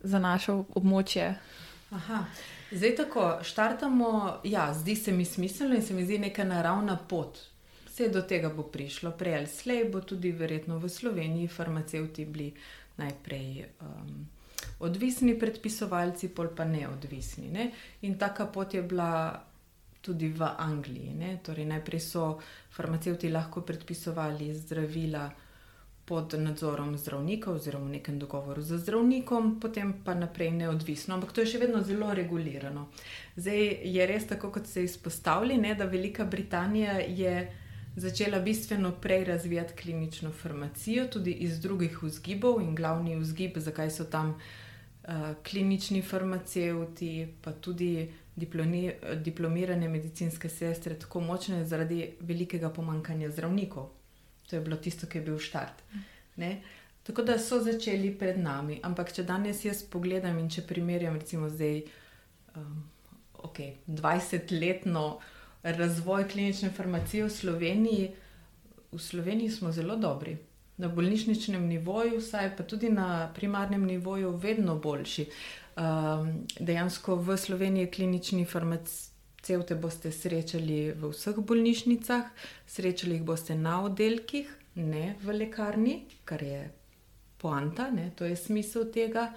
za 0.00 0.18
naše 0.18 0.52
območje? 0.52 1.34
Aha. 1.90 2.24
Zdaj 2.72 2.96
tako, 2.96 3.38
štartamo, 3.42 4.40
ja, 4.44 4.74
zdi 4.74 4.96
se 4.96 5.12
mi 5.12 5.24
smiselno 5.24 5.74
in 5.74 5.82
se 5.82 5.94
mi 5.94 6.04
zdi 6.04 6.18
neka 6.18 6.44
naravna 6.44 6.96
pot. 6.96 7.38
Vse 7.86 8.08
do 8.08 8.22
tega 8.22 8.48
bo 8.48 8.62
prišlo, 8.62 9.10
prej 9.10 9.36
ali 9.36 9.46
slej 9.46 9.88
bo 9.90 10.00
tudi 10.00 10.30
verjetno 10.32 10.78
v 10.78 10.88
Sloveniji 10.88 11.48
farmacevti 11.48 12.24
bili 12.24 12.52
najprej. 12.96 13.64
Um, 13.80 14.28
odvisni 14.80 15.34
predpisovalci, 15.38 16.28
pol 16.28 16.54
pa 16.56 16.64
neodvisni. 16.64 17.50
Ne? 17.50 17.70
In 18.06 18.18
taka 18.18 18.46
pot 18.46 18.74
je 18.74 18.82
bila 18.82 19.34
tudi 20.00 20.28
v 20.28 20.46
Angliji. 20.58 21.14
Ne? 21.14 21.36
Torej, 21.42 21.66
najprej 21.66 22.00
so 22.00 22.38
farmacevti 22.70 23.28
lahko 23.28 23.60
predpisovali 23.60 24.54
zdravila 24.54 25.28
pod 26.10 26.34
nadzorom 26.34 26.96
zdravnika 26.98 27.52
oziroma 27.54 27.86
v 27.86 27.90
nekem 27.90 28.18
dogovoru 28.18 28.62
z 28.62 28.80
zdravnikom, 28.82 29.60
potem 29.62 29.92
pa 30.04 30.14
naprej 30.18 30.50
neodvisno. 30.50 31.14
Ampak 31.14 31.30
to 31.30 31.44
je 31.44 31.52
še 31.52 31.60
vedno 31.62 31.84
zelo 31.86 32.10
regulirano. 32.10 32.88
Zdaj 33.38 33.60
je 33.86 34.06
res 34.10 34.26
tako, 34.26 34.50
kot 34.50 34.66
se 34.66 34.82
izpostavlja, 34.88 35.76
da 35.78 35.86
Velika 35.86 36.26
Britanija 36.26 36.98
je. 36.98 37.52
Začela 37.90 38.38
bistveno 38.38 38.92
prej 39.02 39.24
razvijati 39.24 39.74
klinično 39.74 40.30
farmacijo, 40.30 41.08
tudi 41.10 41.32
iz 41.42 41.58
drugih 41.60 41.96
vzgibov, 42.02 42.60
in 42.62 42.76
glavni 42.78 43.16
vzgib, 43.18 43.58
zakaj 43.58 43.90
so 43.90 44.06
tam 44.06 44.36
uh, 44.38 45.34
klinični 45.42 46.02
farmacevti, 46.02 47.26
pa 47.42 47.52
tudi 47.52 48.08
diplomi, 48.36 48.92
diplomirane 49.24 49.88
medicinske 49.88 50.48
sestre, 50.48 50.94
tako 50.98 51.20
močne 51.20 51.64
zaradi 51.66 52.12
velikega 52.20 52.70
pomankanja 52.70 53.34
zdravnikov. 53.34 53.90
To 54.50 54.56
je 54.56 54.62
bilo 54.66 54.76
tisto, 54.76 55.06
ki 55.06 55.20
je 55.20 55.24
bil 55.30 55.38
štart. 55.38 55.82
Ne? 56.36 56.60
Tako 57.06 57.22
da 57.22 57.38
so 57.38 57.60
začeli 57.62 58.12
pred 58.18 58.38
nami. 58.38 58.80
Ampak, 58.82 59.12
če 59.14 59.24
danes 59.28 59.64
jaz 59.64 59.82
pogledam 59.86 60.38
in 60.38 60.50
če 60.50 60.66
primerjam, 60.66 61.16
recimo, 61.18 61.48
zdaj 61.48 61.84
um, 62.58 62.82
okay, 63.46 63.76
20-letno 63.86 65.06
razvoj 65.62 66.28
klinične 66.28 66.70
farmacije 66.76 67.24
v 67.24 67.32
Sloveniji, 67.32 68.12
v 68.92 68.98
Sloveniji 68.98 69.50
smo 69.54 69.72
zelo 69.72 69.96
dobri 69.96 70.36
na 70.80 70.88
bolnišničnem 70.88 71.66
nivoju, 71.68 72.18
vsaj 72.18 72.54
pa 72.56 72.64
tudi 72.64 72.88
na 72.88 73.28
primarnem 73.34 73.84
nivoju, 73.84 74.36
vedno 74.36 74.78
boljši. 74.80 75.26
Um, 75.76 76.46
dejansko 76.60 77.16
v 77.16 77.36
Sloveniji 77.36 77.90
klinični 77.90 78.44
farmacevte 79.40 79.74
boste 79.74 80.12
srečali 80.12 80.92
v 80.92 81.10
vseh 81.10 81.36
bolnišnicah, 81.36 82.24
srečali 82.66 83.14
jih 83.14 83.24
boste 83.24 83.54
na 83.54 83.82
oddelkih, 83.84 84.46
ne 84.76 85.16
v 85.22 85.32
lekarni, 85.32 86.04
kar 86.24 86.42
je 86.42 86.70
poanta, 87.38 87.90
ne, 87.90 88.12
to 88.16 88.24
je 88.24 88.36
smisel 88.36 88.90
tega. 88.92 89.32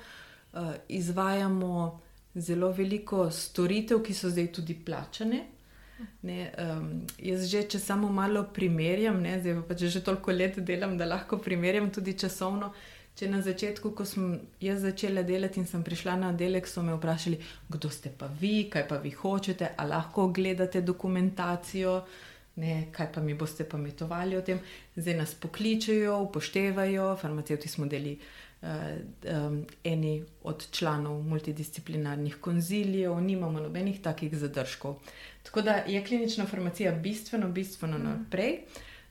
Uh, 0.53 0.75
izvajamo 0.89 2.01
zelo 2.35 2.71
veliko 2.71 3.31
storitev, 3.31 4.03
ki 4.03 4.13
so 4.13 4.29
zdaj 4.29 4.51
tudi 4.53 4.75
plačane. 4.75 5.45
Ne, 6.21 6.51
um, 6.59 7.07
jaz 7.17 7.47
že, 7.47 7.63
če 7.63 7.79
samo 7.79 8.09
malo 8.11 8.43
primerjam, 8.53 9.21
ne, 9.21 9.39
zdaj 9.39 9.63
pa 9.67 9.75
če 9.75 9.87
že 9.87 10.03
toliko 10.03 10.31
let 10.31 10.59
delam, 10.59 10.97
da 10.97 11.05
lahko 11.05 11.37
primerjam 11.37 11.89
tudi 11.91 12.13
časovno. 12.13 12.73
Če 13.13 13.27
na 13.29 13.43
začetku, 13.45 13.91
ko 13.93 14.05
sem 14.09 14.39
jaz 14.61 14.81
začela 14.81 15.21
delati 15.21 15.59
in 15.61 15.67
sem 15.69 15.83
prišla 15.85 16.15
na 16.17 16.31
delek, 16.33 16.65
so 16.67 16.81
me 16.81 16.95
vprašali, 16.97 17.37
kdo 17.69 17.89
ste 17.93 18.09
pa 18.09 18.25
vi, 18.39 18.69
kaj 18.73 18.87
pa 18.89 18.97
vi 19.03 19.11
hočete, 19.13 19.75
ali 19.77 19.93
lahko 19.93 20.31
gledate 20.33 20.81
dokumentacijo, 20.81 21.99
ne, 22.63 22.87
kaj 22.91 23.11
pa 23.13 23.21
mi 23.21 23.35
boste 23.37 23.67
pametovali 23.69 24.37
o 24.37 24.41
tem. 24.41 24.61
Zdaj 24.95 25.19
nas 25.19 25.35
pokličejo, 25.37 26.17
upoštevajo, 26.25 27.11
farmacevti 27.21 27.69
smo 27.69 27.85
deli 27.85 28.15
um, 28.63 29.65
eni 29.83 30.23
od 30.43 30.65
članov 30.71 31.21
multidisciplinarnih 31.21 32.37
konzilijev, 32.41 33.19
nimamo 33.21 33.59
nobenih 33.59 34.01
takih 34.01 34.37
zadržkov. 34.37 34.95
Tako 35.43 35.61
da 35.61 35.71
je 35.87 36.05
klinična 36.05 36.45
farmacija 36.45 36.91
bistveno, 36.91 37.49
bistveno 37.49 37.97
mm. 37.97 38.03
naprej. 38.03 38.59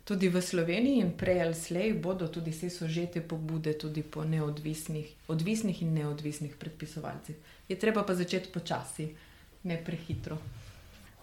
Tudi 0.05 0.29
v 0.29 0.43
Sloveniji 0.43 1.01
in 1.01 1.13
prej 1.15 1.43
ali 1.43 1.55
slej 1.55 1.93
bodo 1.95 2.27
tudi 2.29 2.51
vse 2.51 2.71
sožete 2.71 3.21
pobude 3.21 3.73
tudi 3.79 4.03
po 4.03 4.25
neodvisnih 4.25 5.07
odvisnih 5.31 5.83
in 5.83 5.95
neodvisnih 5.95 6.57
predpisovalcih. 6.59 7.37
Je 7.69 7.79
treba 7.79 8.03
pa 8.03 8.15
začeti 8.15 8.51
počasi, 8.53 9.15
ne 9.63 9.79
prehitro. 9.85 10.39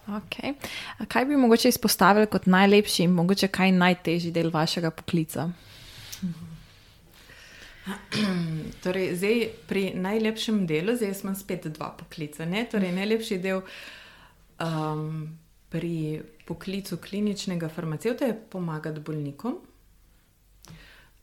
Okay. 0.08 0.54
Kaj 1.08 1.26
bi 1.26 1.38
mogoče 1.38 1.70
izpostavili 1.70 2.28
kot 2.28 2.46
najlepši 2.46 3.04
in 3.04 3.12
mogoče 3.12 3.48
kaj 3.48 3.72
najtežji 3.72 4.32
del 4.32 4.50
vašega 4.50 4.92
poklica? 4.92 5.50
torej, 8.84 9.16
zdaj 9.16 9.50
pri 9.68 9.94
najlepšem 9.96 10.66
delu, 10.68 10.96
zdaj 10.96 11.14
imam 11.24 11.36
spet 11.36 11.68
dva 11.68 11.92
poklica. 12.00 12.48
Torej, 12.72 12.92
najlepši 12.96 13.38
del 13.38 13.62
um, 14.60 15.38
pri 15.70 16.22
poklicu 16.50 16.98
kliničnega 16.98 17.70
farmacevta 17.70 18.26
je 18.26 18.38
pomagati 18.50 19.04
bolnikom. 19.06 19.60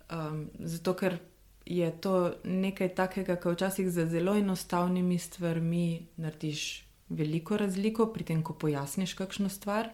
Um, 0.06 0.44
zato, 0.58 0.94
ker 0.94 1.18
je 1.66 1.90
to 2.00 2.16
nekaj 2.44 2.94
takega, 2.94 3.36
kar 3.36 3.56
včasih 3.56 3.90
za 3.90 4.06
zelo 4.06 4.36
enostavnimi 4.38 5.18
stvarmi 5.18 6.06
narediš 6.16 6.84
veliko 7.08 7.56
razliko, 7.56 8.06
pri 8.14 8.24
tem, 8.24 8.42
ko 8.42 8.54
pojasniš 8.54 9.14
kakšno 9.18 9.48
stvar. 9.50 9.90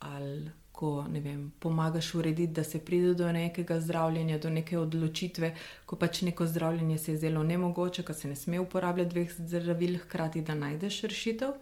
Ali 0.00 0.50
ko 0.76 1.04
vem, 1.08 1.52
pomagaš 1.60 2.14
urediti, 2.14 2.52
da 2.52 2.64
se 2.64 2.78
pride 2.84 3.14
do 3.14 3.28
nekega 3.32 3.80
zdravljenja, 3.80 4.38
do 4.38 4.50
neke 4.50 4.78
odločitve, 4.78 5.54
ko 5.86 5.96
pač 5.96 6.20
neko 6.22 6.46
zdravljenje 6.46 6.98
se 6.98 7.12
je 7.12 7.18
zelo 7.18 7.42
nemogoče, 7.42 8.02
ko 8.02 8.14
se 8.14 8.28
ne 8.28 8.36
sme 8.36 8.60
uporabljati 8.60 9.10
dveh 9.10 9.32
zdravil 9.38 9.98
hkrati, 10.04 10.42
da 10.42 10.54
najdeš 10.54 11.02
rešitev. 11.02 11.54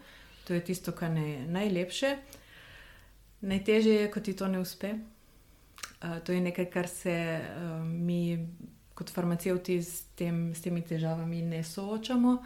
To 0.46 0.54
je 0.54 0.64
tisto, 0.64 0.92
kar 0.92 1.14
je 1.16 1.46
najlepše. 1.46 2.16
Najtežje 3.44 3.94
je, 4.00 4.10
ko 4.10 4.20
ti 4.24 4.32
to 4.32 4.48
ne 4.48 4.60
uspe. 4.60 4.94
Uh, 4.94 6.18
to 6.24 6.32
je 6.32 6.40
nekaj, 6.40 6.70
kar 6.72 6.88
se 6.88 7.14
uh, 7.40 7.84
mi, 7.84 8.38
kot 8.96 9.10
farmacevti, 9.12 9.76
s, 9.82 10.16
tem, 10.16 10.54
s 10.54 10.64
temi 10.64 10.80
težavami 10.80 11.42
ne 11.42 11.60
soočamo. 11.64 12.38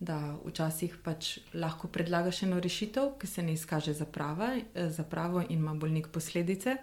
Da 0.00 0.16
včasih 0.42 0.96
pač 1.04 1.38
lahko 1.54 1.90
predlagaš 1.92 2.42
eno 2.46 2.58
rešitev, 2.60 3.12
ki 3.20 3.28
se 3.28 3.44
ne 3.44 3.52
izkaže 3.52 3.92
za, 3.94 4.06
prava, 4.08 4.54
za 4.74 5.04
pravo 5.04 5.42
in 5.44 5.60
ima 5.60 5.74
bolnik 5.74 6.08
posledice, 6.08 6.78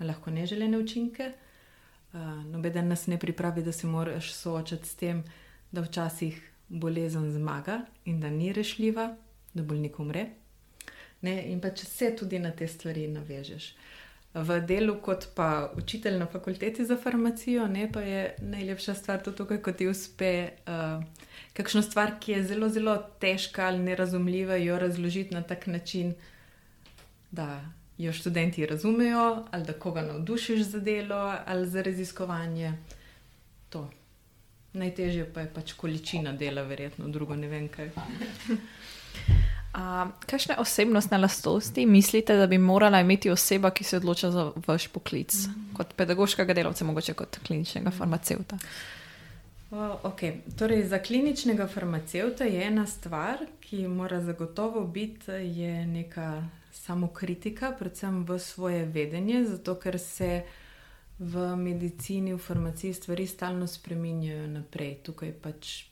lahko 0.00 0.30
neželene 0.30 0.78
učinke. 0.78 1.32
Uh, 2.14 2.44
Nobeden 2.48 2.88
nas 2.88 3.06
ne 3.06 3.18
pripravi, 3.18 3.66
da 3.66 3.72
se 3.72 3.86
moraš 3.86 4.32
soočati 4.32 4.88
s 4.88 4.96
tem, 4.96 5.24
da 5.72 5.84
včasih 5.84 6.40
bolezen 6.68 7.32
zmaga 7.32 7.82
in 8.04 8.20
da 8.20 8.30
ni 8.30 8.52
rešljiva, 8.52 9.16
da 9.54 9.62
bolnik 9.62 9.98
umre. 10.00 10.28
Ne? 11.22 11.34
In 11.50 11.60
pa 11.60 11.70
če 11.74 11.86
se 11.86 12.10
tudi 12.16 12.38
na 12.38 12.52
te 12.54 12.68
stvari 12.68 13.08
navežeš. 13.10 13.72
V 14.34 14.58
delu, 14.68 14.98
kot 15.02 15.30
pa 15.34 15.70
učitelj 15.76 16.18
na 16.20 16.26
fakulteti 16.30 16.84
za 16.86 16.98
farmacijo, 17.00 17.66
ne, 17.66 17.88
pa 17.92 18.02
je 18.04 18.34
najlepša 18.44 18.94
stvar 18.94 19.22
to, 19.24 19.32
tukaj, 19.32 19.58
ko 19.64 19.72
ti 19.72 19.88
uspe 19.88 20.30
uh, 20.68 21.00
kakšno 21.56 21.82
stvar, 21.82 22.18
ki 22.20 22.36
je 22.36 22.42
zelo, 22.52 22.68
zelo 22.68 22.94
težka 23.18 23.66
ali 23.66 23.82
nerazumljiva, 23.82 24.60
jo 24.60 24.78
razložiti 24.78 25.34
na 25.34 25.42
tak 25.42 25.66
način, 25.66 26.12
da 27.30 27.64
jo 27.98 28.12
študenti 28.12 28.66
razumejo, 28.66 29.46
ali 29.50 29.64
da 29.64 29.72
koga 29.72 30.02
navdušiš 30.02 30.60
za 30.60 30.80
delo 30.80 31.34
ali 31.46 31.66
za 31.66 31.82
raziskovanje. 31.82 32.72
To. 33.68 33.88
Najtežje 34.72 35.32
pa 35.34 35.40
je 35.40 35.54
pač 35.54 35.72
količina 35.72 36.32
dela, 36.32 36.62
verjetno, 36.62 37.08
drugo 37.08 37.36
ne 37.36 37.48
vem 37.48 37.68
kaj. 37.68 37.90
Kakšne 40.26 40.56
osebnostne 40.58 41.18
lastnosti 41.18 41.86
mislite, 41.86 42.36
da 42.36 42.46
bi 42.46 42.58
morala 42.58 43.00
imeti 43.00 43.30
oseba, 43.30 43.70
ki 43.70 43.84
se 43.84 43.96
odloča 43.96 44.30
za 44.30 44.52
vaš 44.66 44.88
poklic, 44.88 45.34
mm 45.34 45.50
-hmm. 45.50 45.76
kot 45.76 45.94
pedagoškega 45.96 46.54
delavca, 46.54 46.84
mogoče 46.84 47.14
kot 47.14 47.38
kliničnega 47.46 47.90
farmacevta? 47.90 48.58
Okay. 50.02 50.32
Torej, 50.58 50.86
za 50.86 50.98
kliničnega 50.98 51.66
farmacevta 51.66 52.44
je 52.44 52.66
ena 52.66 52.86
stvar, 52.86 53.38
ki 53.60 53.88
mora 53.88 54.20
zagotovo 54.20 54.84
biti, 54.84 55.30
neka 55.86 56.48
samokritika, 56.72 57.72
predvsem 57.78 58.24
v 58.24 58.38
svoje 58.38 58.84
vedenje, 58.84 59.44
zato 59.44 59.74
ker 59.74 59.98
se 59.98 60.42
v 61.18 61.56
medicini, 61.56 62.32
v 62.34 62.38
farmaciji 62.38 62.94
stvari 62.94 63.26
stalno 63.26 63.66
spreminjajo 63.66 64.46
naprej. 64.46 64.94
Tukaj 65.02 65.32
pač 65.42 65.84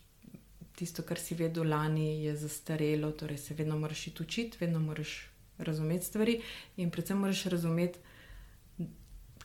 tisto, 0.77 1.03
kar 1.03 1.19
si 1.19 1.35
vedel 1.35 1.69
lani, 1.69 2.25
je 2.25 2.37
zastarelo, 2.37 3.11
torej 3.13 3.39
se 3.39 3.55
vedno 3.55 3.79
moraš 3.79 4.07
iti 4.07 4.23
učiti, 4.23 4.59
vedno 4.61 4.81
moraš 4.81 5.31
razumeti 5.59 6.05
stvari 6.05 6.41
in 6.77 6.91
predvsem 6.91 7.19
moraš 7.19 7.45
razumeti, 7.45 7.99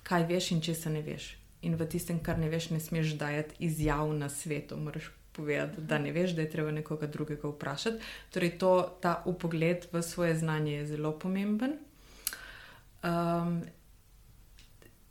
kaj 0.04 0.26
veš 0.28 0.52
in 0.52 0.62
česa 0.62 0.90
ne 0.90 1.02
veš. 1.02 1.38
In 1.62 1.76
v 1.76 1.88
tistem, 1.88 2.20
kar 2.20 2.40
ne 2.40 2.50
veš, 2.50 2.70
ne 2.70 2.80
smeš 2.80 3.16
dajati 3.22 3.56
izjav 3.60 4.14
na 4.14 4.30
svetu, 4.30 4.78
moraš 4.78 5.12
povedati, 5.32 5.82
da 5.82 5.98
ne 5.98 6.12
veš, 6.12 6.36
da 6.36 6.42
je 6.42 6.50
treba 6.50 6.72
nekoga 6.72 7.08
drugega 7.08 7.48
vprašati. 7.48 8.04
Torej, 8.34 8.58
to, 8.60 8.98
ta 9.02 9.24
upogled 9.26 9.88
v 9.92 10.02
svoje 10.04 10.36
znanje 10.36 10.74
je 10.74 10.86
zelo 10.86 11.14
pomemben. 11.20 11.78
Um, 13.04 13.62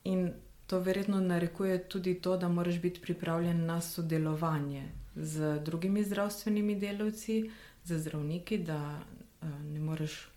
in 0.05 0.33
to 0.67 0.79
verjetno 0.79 1.21
narekuje 1.21 1.89
tudi 1.89 2.15
to, 2.15 2.37
da 2.37 2.49
moraš 2.49 2.79
biti 2.79 3.01
pripravljen 3.01 3.67
na 3.67 3.81
sodelovanje 3.81 5.00
z 5.17 5.59
drugimi 5.65 6.05
zdravstvenimi 6.05 6.77
delavci, 6.81 7.43
z 7.85 7.99
zdravniki, 7.99 8.59
da 8.59 8.81
uh, 9.01 9.49
ne 9.73 9.81
moreš 9.81 10.31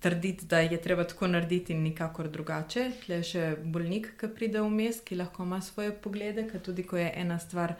trditi, 0.00 0.46
da 0.46 0.58
je 0.58 0.82
treba 0.82 1.04
tako 1.04 1.26
narediti 1.26 1.72
in 1.72 1.82
nikakor 1.82 2.30
drugače. 2.30 2.90
Tle 3.04 3.20
je 3.20 3.28
še 3.32 3.44
bolnik, 3.64 4.12
ki 4.20 4.30
pride 4.34 4.62
vmes, 4.62 5.00
ki 5.04 5.18
lahko 5.18 5.46
ima 5.46 5.60
svoje 5.64 5.92
poglede, 5.92 6.46
ker 6.50 6.62
tudi 6.62 6.86
ko 6.86 6.98
je 6.98 7.10
ena 7.14 7.38
stvar 7.38 7.74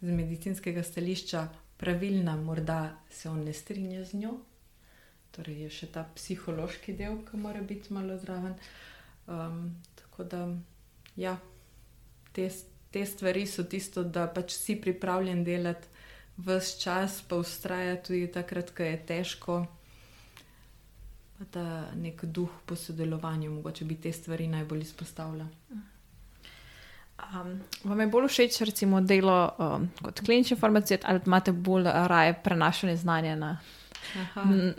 z 0.00 0.14
medicinskega 0.16 0.82
stališča 0.82 1.48
pravilna, 1.80 2.36
morda 2.36 2.96
se 3.10 3.28
on 3.28 3.44
ne 3.44 3.52
strinja 3.52 4.04
z 4.04 4.22
njo. 4.22 4.34
Torej 5.30 5.62
je 5.64 5.70
še 5.70 5.86
ta 5.94 6.04
psihološki 6.16 6.96
del, 6.98 7.20
ki 7.28 7.38
mora 7.38 7.62
biti 7.62 7.94
malo 7.94 8.18
zraven. 8.18 8.56
Um, 9.30 9.76
tako 9.94 10.26
da, 10.26 10.42
ja, 11.16 11.36
te 12.32 12.48
te 12.90 13.06
stvari 13.06 13.46
so 13.46 13.64
tisto, 13.64 14.02
da 14.04 14.26
pač 14.26 14.54
si 14.54 14.76
pripravljen 14.80 15.44
delati 15.44 15.86
vse 16.40 16.80
čas, 16.80 17.22
pa 17.28 17.36
ustrajati 17.36 18.06
tudi 18.06 18.26
takrat, 18.32 18.72
ko 18.76 18.82
je 18.82 18.96
težko. 19.06 19.60
Pa 21.38 21.46
ta 21.50 21.66
nek 21.96 22.24
duh 22.24 22.50
po 22.66 22.76
sodelovanju, 22.76 23.50
mogoče 23.50 23.84
bi 23.84 23.96
te 23.96 24.12
stvari 24.12 24.48
najbolj 24.48 24.82
izpostavila. 24.88 25.46
Um, 27.20 27.60
vam 27.84 28.00
je 28.00 28.06
bolj 28.06 28.28
všeč, 28.28 28.60
recimo, 28.64 29.00
delo 29.00 29.36
um, 29.58 29.88
kot 30.02 30.22
klinični 30.24 30.56
farmacevt, 30.56 31.04
ali 31.04 31.20
imate 31.26 31.52
bolj 31.52 31.84
raje 31.84 32.34
prenašanje 32.44 32.96
znanja 32.96 33.36
na 33.36 33.58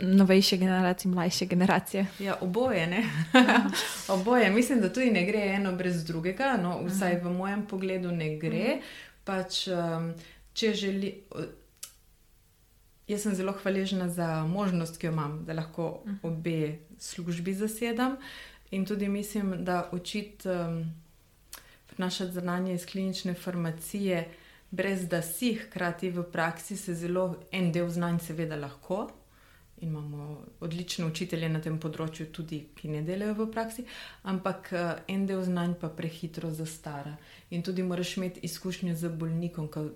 novejše 0.00 0.56
generacije, 0.56 1.10
mlajše 1.10 1.46
generacije. 1.46 2.06
Ja, 2.18 2.36
oboje. 2.40 3.04
oboje. 4.08 4.50
Mislim, 4.50 4.80
da 4.80 4.92
tudi 4.92 5.10
ne 5.10 5.24
gre 5.26 5.38
eno 5.38 5.72
brez 5.72 6.04
drugega, 6.04 6.56
no, 6.62 6.80
vsaj 6.86 7.20
v 7.24 7.30
mojem 7.30 7.66
pogledu 7.66 8.12
ne 8.12 8.36
gre. 8.36 8.80
Pač, 9.24 9.66
um, 9.68 10.12
če 10.54 10.74
želi. 10.74 11.12
Jaz 13.08 13.26
sem 13.26 13.34
zelo 13.34 13.52
hvaležna 13.52 14.08
za 14.08 14.44
možnost, 14.46 14.96
ki 14.98 15.06
jo 15.06 15.12
imam, 15.12 15.42
da 15.46 15.52
lahko 15.52 16.02
obe 16.22 16.78
službi 16.98 17.54
zasedam. 17.54 18.16
In 18.70 18.86
tudi 18.86 19.08
mislim, 19.08 19.64
da 19.64 19.88
učiti 19.92 20.48
um, 20.48 20.84
prenašati 21.86 22.32
znanje 22.32 22.74
iz 22.74 22.86
klinične 22.86 23.34
farmacije, 23.34 24.28
brez 24.70 25.08
da 25.08 25.22
si 25.22 25.54
hkrati 25.54 26.10
v 26.10 26.22
praksi, 26.22 26.76
se 26.76 26.94
zelo 26.94 27.36
en 27.52 27.72
del 27.72 27.88
znanja, 27.88 28.18
seveda, 28.18 28.56
lahko 28.56 29.10
in 29.82 29.88
imamo 29.88 30.44
odlične 30.60 31.06
učitelje 31.06 31.48
na 31.48 31.60
tem 31.60 31.78
področju, 31.78 32.28
tudi 32.32 32.62
ki 32.74 32.88
ne 32.88 33.02
delajo 33.02 33.34
v 33.40 33.48
praksi, 33.52 33.84
ampak 34.30 34.72
eh, 34.72 35.02
en 35.14 35.26
del 35.26 35.42
znanj 35.42 35.74
pa 35.80 35.90
prehitro 35.90 36.50
zastara. 36.54 37.16
In 37.50 37.62
tudi 37.62 37.82
moraš 37.82 38.16
imeti 38.16 38.46
izkušnje 38.46 38.94
z 38.96 39.10
bolnikom, 39.18 39.68
ker 39.68 39.90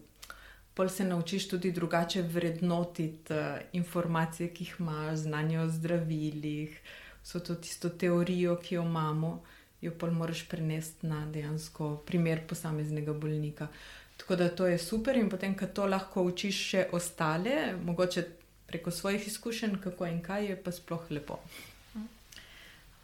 pol 0.77 0.91
se 0.93 1.05
naučiš 1.09 1.49
tudi 1.49 1.73
drugače 1.73 2.23
vrednotiti 2.23 3.33
uh, 3.33 3.61
informacije, 3.73 4.51
ki 4.53 4.65
jih 4.65 4.75
imaš, 4.81 5.23
znanje 5.25 5.61
o 5.61 5.69
zdravilih, 5.73 6.75
vso 7.23 7.41
to 7.41 7.55
tisto 7.55 7.89
teorijo, 7.89 8.59
ki 8.61 8.75
jo 8.75 8.83
imamo, 8.85 9.31
jo 9.81 9.95
pol 9.97 10.13
moraš 10.13 10.43
prenesti 10.51 11.09
na 11.09 11.23
dejansko 11.33 11.95
primer 12.07 12.45
posameznega 12.49 13.15
bolnika. 13.17 13.71
Tako 14.17 14.37
da 14.37 14.49
to 14.49 14.67
je 14.67 14.79
super, 14.79 15.17
in 15.17 15.31
potem, 15.33 15.57
ko 15.57 15.67
to 15.67 15.87
lahko 15.89 16.23
učiš 16.29 16.61
še 16.71 16.85
ostale, 16.93 17.57
mogoče 17.85 18.27
preko 18.67 18.91
svojih 18.91 19.27
izkušenj, 19.27 19.81
kako 19.85 20.07
in 20.07 20.23
kaj 20.23 20.47
je 20.47 20.63
pa 20.63 20.73
sploh 20.73 21.11
lepo. 21.11 21.39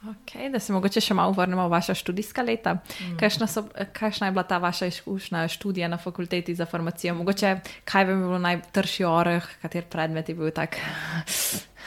Okay, 0.03 0.49
da 0.51 0.59
se 0.59 0.73
mogoče 0.75 0.99
še 0.99 1.15
malo 1.15 1.31
vrnemo 1.31 1.63
v 1.63 1.71
vaša 1.71 1.93
študijska 1.95 2.43
leta. 2.43 2.73
Mm. 2.75 3.13
Kakšna 3.95 4.27
je 4.27 4.33
bila 4.35 4.43
ta 4.43 4.57
vaša 4.59 4.89
izkušnja 4.91 5.47
študija 5.47 5.87
na 5.87 5.97
fakulteti 5.97 6.55
za 6.55 6.65
farmacijo? 6.67 7.13
Mogoče 7.15 7.53
kaj 7.87 8.05
bi 8.09 8.17
bilo 8.19 8.39
najtrši 8.43 9.05
oreh, 9.07 9.47
kater 9.61 9.87
predmet 9.87 10.29
je 10.29 10.35
bil 10.35 10.51
tak? 10.51 10.75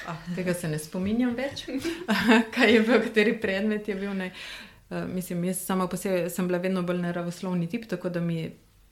Ah, 0.08 0.16
tega 0.32 0.54
se 0.54 0.68
ne 0.68 0.78
spominjam 0.80 1.36
več, 1.36 1.66
kaj 2.56 2.72
je 2.72 2.80
bil, 2.88 3.02
kateri 3.04 3.36
predmet 3.40 3.88
je 3.88 3.98
bil. 4.00 4.16
Uh, 4.16 5.04
mislim, 5.12 5.44
jaz 5.50 5.60
sama 5.66 5.84
posebej 5.90 6.30
sem 6.32 6.48
bila 6.48 6.62
vedno 6.62 6.86
bolj 6.88 7.02
naravoslovni 7.04 7.68
tip, 7.68 7.84
tako 7.90 8.08
da 8.08 8.22
mi 8.24 8.46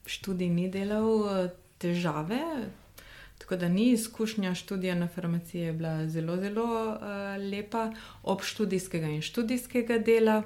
študij 0.05 0.53
ni 0.53 0.69
delal 0.69 1.09
uh, 1.09 1.45
težave, 1.81 2.43
Tako 3.45 3.57
da 3.57 3.69
ni 3.69 3.91
izkušnja 3.91 4.55
študija 4.55 4.95
na 4.95 5.09
farmaciji 5.09 5.73
bila 5.73 6.09
zelo, 6.09 6.37
zelo 6.37 6.65
uh, 6.65 7.01
lepa, 7.51 7.93
ob 8.23 8.43
študijskega 8.43 9.07
in 9.07 9.23
študijskega 9.23 9.99
dela. 9.99 10.43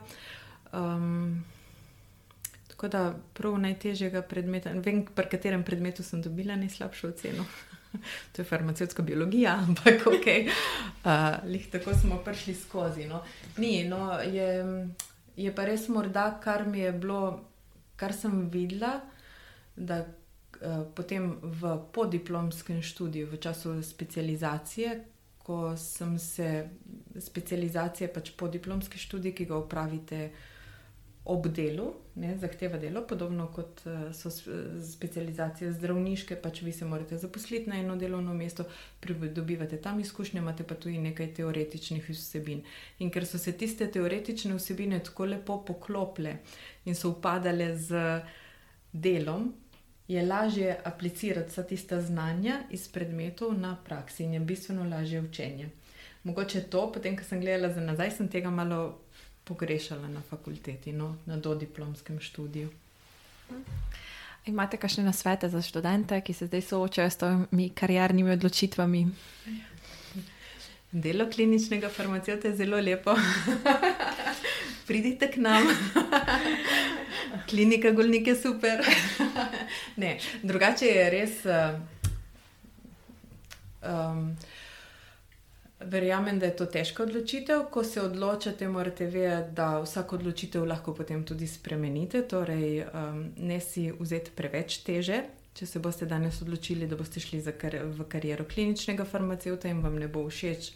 Um, 0.72 1.44
tako 2.68 2.88
da 2.88 3.14
prav 3.34 3.58
najtežjega 3.58 4.22
predmeta, 4.22 4.72
vem, 4.74 5.04
pri 5.14 5.30
katerem 5.30 5.62
predmetu 5.62 6.02
sem 6.02 6.22
dobila 6.22 6.56
najslabšo 6.56 7.08
oceno. 7.08 7.46
to 8.32 8.42
je 8.42 8.46
farmacevtska 8.50 9.02
biologija, 9.02 9.54
ampak 9.68 10.06
ok, 10.06 10.26
uh, 11.04 11.46
lih 11.46 11.70
tako 11.70 11.94
smo 11.94 12.18
prišli 12.24 12.54
skozi. 12.54 13.06
No. 13.06 13.22
Ni, 13.56 13.84
no, 13.84 14.18
je, 14.20 14.88
je 15.36 15.54
pa 15.54 15.70
res 15.70 15.86
morda, 15.88 16.32
kar 16.42 16.66
mi 16.66 16.82
je 16.82 16.92
bilo, 16.92 17.44
kar 17.96 18.12
sem 18.12 18.48
videla. 18.50 18.96
Da 19.76 20.02
Eh, 20.02 20.17
potem 20.94 21.38
v 21.42 21.76
podiplomskem 21.92 22.82
študiju, 22.82 23.30
v 23.30 23.38
času 23.40 23.82
specializacije, 23.82 25.04
ko 25.38 25.76
sem 25.76 26.18
se 26.18 26.68
specializacije, 27.18 28.12
pač 28.12 28.30
podiplomski 28.36 28.98
študij, 28.98 29.32
ki 29.32 29.48
ga 29.48 29.56
upravite 29.56 30.30
ob 31.28 31.46
delu, 31.52 31.92
ne, 32.16 32.34
zahteva 32.40 32.78
delo, 32.80 33.02
podobno 33.08 33.46
kot 33.52 33.82
uh, 33.84 34.08
so 34.16 34.30
specializacije 34.32 35.72
zdravniške, 35.76 36.38
pač 36.40 36.62
vi 36.64 36.72
se 36.72 36.88
morate 36.88 37.18
zaposliti 37.20 37.68
na 37.68 37.80
eno 37.80 37.96
delovno 37.96 38.34
mesto, 38.34 38.64
pridobivate 39.00 39.76
tam 39.76 40.00
izkušnje, 40.00 40.40
imate 40.40 40.64
pa 40.64 40.74
tudi 40.74 40.98
nekaj 41.04 41.34
teoretičnih 41.36 42.08
vsebin. 42.08 42.62
In 43.04 43.12
ker 43.12 43.26
so 43.28 43.38
se 43.38 43.52
tiste 43.52 43.90
teoretične 43.92 44.56
vsebine 44.56 45.02
tako 45.04 45.28
lepo 45.28 45.60
poklopile 45.68 46.38
in 46.84 46.96
so 46.96 47.12
upadale 47.12 47.74
z 47.76 48.20
delom, 48.92 49.52
je 50.08 50.22
lažje 50.26 50.80
aplicirati 50.84 51.50
vsa 51.50 51.62
tista 51.62 52.00
znanja 52.02 52.60
iz 52.70 52.88
predmetov 52.88 53.52
na 53.58 53.76
praksi 53.84 54.24
in 54.24 54.34
je 54.34 54.40
bistveno 54.40 54.84
lažje 54.84 55.20
učenje. 55.20 55.68
Mogoče 56.22 56.60
to, 56.60 56.92
potem, 56.92 57.16
ko 57.16 57.24
sem 57.24 57.40
gledala 57.40 57.74
za 57.74 57.80
nazaj, 57.80 58.10
sem 58.10 58.28
tega 58.28 58.50
malo 58.50 58.98
pogrešala 59.44 60.08
na 60.08 60.20
fakulteti, 60.30 60.92
no, 60.92 61.16
na 61.26 61.36
dodiplomskem 61.36 62.20
študiju. 62.20 62.68
Imate 64.46 64.76
kakšne 64.76 65.04
nasvete 65.04 65.48
za 65.48 65.62
študente, 65.62 66.20
ki 66.20 66.32
se 66.32 66.46
zdaj 66.46 66.62
soočajo 66.62 67.10
s 67.10 67.16
temi 67.16 67.70
kariernimi 67.70 68.32
odločitvami? 68.32 69.06
Delo 70.92 71.28
kliničnega 71.30 71.88
farmacevta 71.88 72.48
je 72.48 72.56
zelo 72.56 72.80
lepo. 72.80 73.16
Pridite 74.86 75.30
k 75.30 75.36
nam, 75.36 75.68
klinika 77.48 77.90
Golnik 77.90 78.26
je 78.26 78.36
super. 78.36 78.84
ne, 80.02 80.18
drugače 80.42 80.86
je 80.86 81.10
res. 81.10 81.42
Um, 83.82 84.36
Verjamem, 85.80 86.38
da 86.38 86.46
je 86.46 86.56
to 86.56 86.66
težka 86.66 87.02
odločitev. 87.02 87.68
Ko 87.70 87.84
se 87.84 88.02
odločate, 88.02 88.68
morate 88.68 89.06
vedeti, 89.06 89.54
da 89.54 89.78
vsako 89.80 90.16
odločitev 90.16 90.64
lahko 90.66 90.94
potem 90.94 91.22
tudi 91.24 91.46
spremenite. 91.46 92.24
Torej, 92.28 92.82
um, 92.82 93.20
ne 93.36 93.60
si 93.60 93.92
vzeti 94.00 94.34
preveč 94.34 94.80
teže. 94.82 95.22
Če 95.54 95.66
se 95.66 95.78
boste 95.82 96.06
danes 96.06 96.42
odločili, 96.42 96.86
da 96.86 96.96
boste 96.96 97.20
šli 97.20 97.40
kar 97.58 97.78
v 97.82 98.04
kariero 98.10 98.44
kliničnega 98.44 99.04
farmacevta 99.04 99.68
in 99.68 99.80
vam 99.82 99.96
ne 99.98 100.08
bo 100.08 100.22
všeč, 100.28 100.72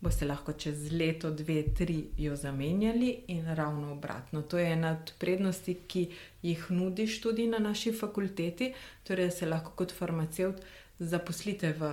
boste 0.00 0.26
lahko 0.26 0.52
čez 0.52 0.92
leto, 0.92 1.30
dve, 1.30 1.62
tri 1.74 2.04
jo 2.16 2.36
zamenjali 2.36 3.24
in 3.34 3.54
ravno 3.54 3.92
obratno. 3.92 4.42
To 4.42 4.58
je 4.58 4.72
ena 4.72 4.92
od 4.92 5.12
prednosti, 5.18 5.74
ki 5.88 6.08
jih 6.42 6.70
nudi 6.70 7.06
študij 7.06 7.46
na 7.46 7.58
naši 7.58 7.92
fakulteti. 7.92 8.72
Torej, 9.04 9.30
se 9.30 9.46
lahko 9.46 9.74
kot 9.76 9.92
farmacevt 9.92 10.62
zaposlite 10.98 11.72
v 11.78 11.92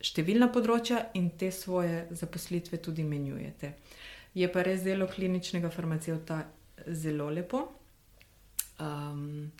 številna 0.00 0.48
področja 0.52 1.02
in 1.14 1.30
te 1.36 1.50
svoje 1.52 2.06
zaposlitve 2.10 2.80
tudi 2.80 3.04
menjujete. 3.04 3.74
Je 4.34 4.48
pa 4.52 4.62
res 4.64 4.84
delo 4.84 5.08
kliničnega 5.10 5.70
farmacevta 5.74 6.44
zelo 6.86 7.28
lepo, 7.30 7.66
um, 8.80 9.50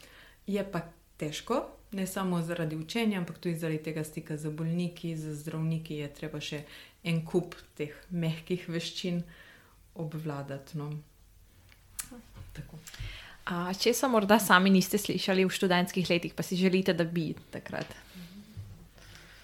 je 0.47 0.65
pa 0.65 0.85
težko, 1.21 1.61
ne 1.93 2.07
samo 2.07 2.39
zaradi 2.43 2.77
učenja, 2.77 3.19
ampak 3.19 3.39
tudi 3.39 3.59
zaradi 3.59 3.83
tega 3.91 4.05
stika 4.05 4.37
z 4.37 4.51
bolniki, 4.51 5.17
z 5.17 5.35
zdravniki, 5.43 5.99
je 6.01 6.09
treba 6.15 6.41
še 6.41 6.63
en 7.05 7.23
kup 7.25 7.57
teh 7.79 7.93
mehkih 8.11 8.67
veščin 8.69 9.23
obvladati. 10.01 10.79
No. 10.81 10.91
Če 13.81 13.95
so 13.97 14.11
morda 14.13 14.39
sami 14.39 14.71
niste 14.71 14.99
slišali 15.01 15.47
v 15.47 15.55
študentskih 15.55 16.07
letih, 16.11 16.35
pa 16.37 16.45
si 16.47 16.59
želite, 16.61 16.95
da 16.95 17.05
bi 17.05 17.33
takrat. 17.51 17.89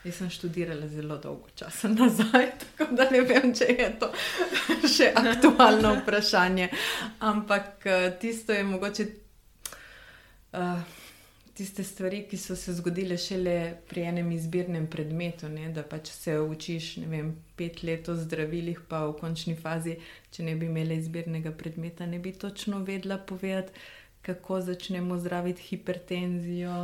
Jaz 0.07 0.21
sem 0.21 0.29
študirala 0.31 0.87
zelo 0.87 1.17
dolgo 1.19 1.51
časa 1.59 1.89
nazaj, 1.91 2.53
tako 2.63 2.95
da 2.95 3.09
ne 3.11 3.25
vem, 3.27 3.51
če 3.57 3.67
je 3.73 3.89
to 3.99 4.13
še 4.97 5.11
aktualno 5.19 5.97
vprašanje. 6.03 6.69
Ampak 7.27 7.89
eh, 7.91 8.11
tisto 8.21 8.55
je 8.55 8.67
mogoče. 8.69 9.09
Uh, 10.57 10.79
Tiste 11.57 11.85
stvari, 11.85 12.27
ki 12.29 12.37
so 12.37 12.53
se 12.57 12.75
zgodile 12.77 13.17
šele 13.17 13.79
pri 13.89 14.03
enem 14.11 14.29
izbirnem 14.35 14.87
predmetu, 14.93 15.49
ne, 15.49 15.71
da 15.73 15.81
pač 15.89 16.11
se 16.13 16.35
učiš 16.41 16.89
vem, 17.09 17.31
pet 17.57 17.81
let 17.83 18.09
o 18.13 18.17
zdravilih, 18.17 18.83
pa 18.89 19.07
v 19.07 19.15
končni 19.17 19.55
fazi, 19.57 19.95
če 20.37 20.45
ne 20.45 20.53
bi 20.61 20.69
imela 20.69 20.99
izbirnega 21.01 21.55
predmeta, 21.57 22.05
ne 22.07 22.19
bi 22.21 22.35
točno 22.37 22.83
vedela 22.85 23.17
povedati, 23.17 23.73
kako 24.27 24.61
začnemo 24.67 25.17
zdraviti 25.19 25.63
hipertenzijo, 25.63 26.77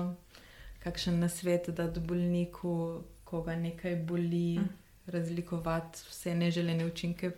kakšen 0.85 1.19
nasvet 1.21 1.69
dati 1.77 2.01
bolniku, 2.01 3.03
ko 3.29 3.43
ga 3.43 3.57
nekaj 3.57 3.97
boli, 4.09 4.57
mm. 4.63 4.71
razlikovati 5.13 6.07
vse 6.09 6.35
neželene 6.35 6.87
učinke. 6.87 7.35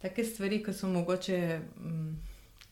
Take 0.00 0.24
stvari, 0.24 0.62
ki 0.64 0.72
so 0.72 0.88
mogoče 0.88 1.42
hm, 1.58 2.08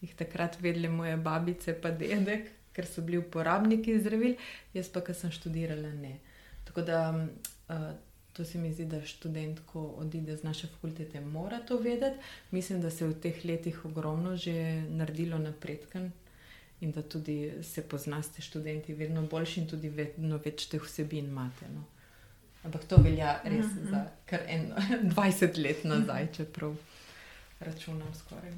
jih 0.00 0.16
takrat 0.16 0.56
vedeli 0.62 0.88
moje 0.88 1.16
babice, 1.20 1.76
pa 1.82 1.90
dedek, 1.90 2.48
ker 2.80 2.88
so 2.88 3.04
bili 3.04 3.20
uporabniki 3.20 3.98
zdravil, 4.00 4.38
jaz 4.74 4.88
pa, 4.88 5.04
ki 5.04 5.14
sem 5.14 5.32
študirala, 5.34 5.92
ne. 6.00 6.16
Tako 6.64 6.82
da 6.88 7.00
uh, 7.12 7.90
to 8.32 8.44
se 8.44 8.58
mi 8.58 8.72
zdi, 8.72 8.86
da 8.88 9.02
študent, 9.04 9.60
ko 9.66 9.82
odide 10.00 10.36
z 10.36 10.42
naše 10.42 10.66
fakultete, 10.66 11.20
mora 11.20 11.60
to 11.60 11.78
vedeti. 11.78 12.16
Mislim, 12.50 12.80
da 12.80 12.90
se 12.90 13.04
je 13.04 13.10
v 13.10 13.20
teh 13.20 13.44
letih 13.44 13.84
ogromno 13.84 14.36
že 14.36 14.82
naredilo 14.88 15.38
napredken. 15.38 16.12
In 16.80 16.92
da 16.96 17.02
tudi 17.02 17.52
se 17.62 17.82
poznate, 17.82 18.42
študenti, 18.42 18.94
vedno 18.94 19.22
boljši 19.22 19.60
in 19.60 19.66
tudi 19.68 19.88
vedno 19.88 20.38
več 20.44 20.64
teh 20.72 20.80
vsebin 20.80 21.26
imate. 21.28 21.68
No. 21.74 21.84
Ampak 22.64 22.84
to 22.88 22.96
velja 22.96 23.40
res 23.44 23.66
mm 23.66 23.78
-hmm. 23.78 23.90
za 23.90 24.06
kar 24.26 24.40
en, 24.46 24.72
20 25.16 25.62
let 25.62 25.84
nazaj, 25.84 26.32
če 26.32 26.44
prav 26.44 26.76
računam 27.60 28.14
skoraj. 28.14 28.52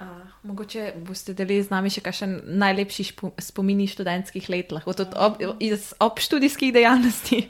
Uh, 0.00 0.06
mogoče 0.42 0.92
boste 1.04 1.34
delili 1.36 1.60
z 1.60 1.68
nami 1.68 1.90
še 1.92 2.00
kakšen 2.00 2.38
najlepši 2.56 3.04
spomin 3.44 3.82
študentskih 3.84 4.46
let, 4.48 4.72
lahko 4.72 4.94
tudi 4.96 5.12
ob, 5.20 5.36
iz 5.60 5.90
ob 6.00 6.22
študijskih 6.24 6.72
dejavnosti. 6.72 7.42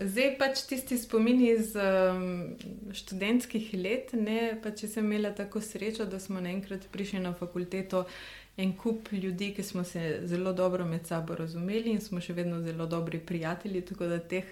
Zdaj 0.00 0.30
pač 0.40 0.62
tisti 0.68 0.96
spomini 0.96 1.50
iz 1.52 1.74
um, 1.76 2.56
študentskih 2.96 3.68
let, 3.76 4.16
ne 4.16 4.54
pa 4.64 4.72
če 4.72 4.88
sem 4.94 5.04
imela 5.04 5.34
tako 5.36 5.60
srečo, 5.60 6.08
da 6.08 6.20
smo 6.20 6.40
naenkrat 6.40 6.88
prišli 6.92 7.20
na 7.20 7.34
fakulteto 7.36 8.06
en 8.56 8.72
kup 8.76 9.12
ljudi, 9.12 9.52
ki 9.52 9.64
smo 9.64 9.84
se 9.84 10.22
zelo 10.28 10.52
dobro 10.56 10.88
med 10.88 11.04
sabo 11.08 11.36
razumeli 11.36 11.92
in 11.92 12.00
smo 12.00 12.20
še 12.20 12.32
vedno 12.36 12.60
zelo 12.64 12.88
dobri 12.88 13.20
prijatelji, 13.20 13.84
tako 13.92 14.08
da 14.08 14.20
teh 14.20 14.48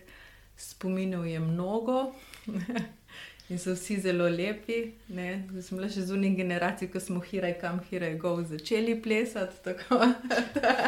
spominov 0.57 1.25
je 1.27 1.41
mnogo 1.41 2.11
in 3.51 3.59
so 3.59 3.75
vsi 3.75 3.99
zelo 4.01 4.29
lepi. 4.31 4.79
Sem 5.11 5.79
bila 5.79 5.89
še 5.91 6.05
zunaj 6.07 6.35
generacij, 6.39 6.91
ko 6.93 7.03
smo 7.03 7.23
hiraj, 7.25 7.57
kam 7.61 7.81
hiraj, 7.91 8.15
go 8.23 8.37
začeli 8.47 8.95
plesati. 9.03 9.59
Tako, 9.65 9.99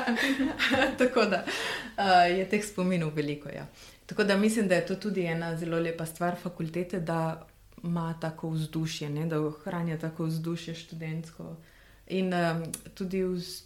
tako 1.01 1.27
da 1.33 1.43
uh, 1.45 2.29
je 2.31 2.47
teh 2.49 2.63
spominov 2.65 3.15
veliko. 3.19 3.51
Ja. 3.51 3.67
Tako 4.07 4.25
da 4.25 4.37
mislim, 4.37 4.69
da 4.69 4.79
je 4.79 4.87
to 4.87 4.97
tudi 5.09 5.27
ena 5.27 5.57
zelo 5.57 5.81
lepa 5.81 6.07
stvar 6.07 6.39
fakultete, 6.43 7.01
da 7.01 7.47
ima 7.83 8.15
tako 8.21 8.51
vzdušje, 8.55 9.11
ne? 9.11 9.27
da 9.27 9.41
ohranja 9.41 9.99
tako 9.99 10.25
vzdušje 10.31 10.75
študentsko. 10.75 11.57
In 12.15 12.35
um, 12.35 12.63
tudi 12.95 13.25
vz, 13.25 13.63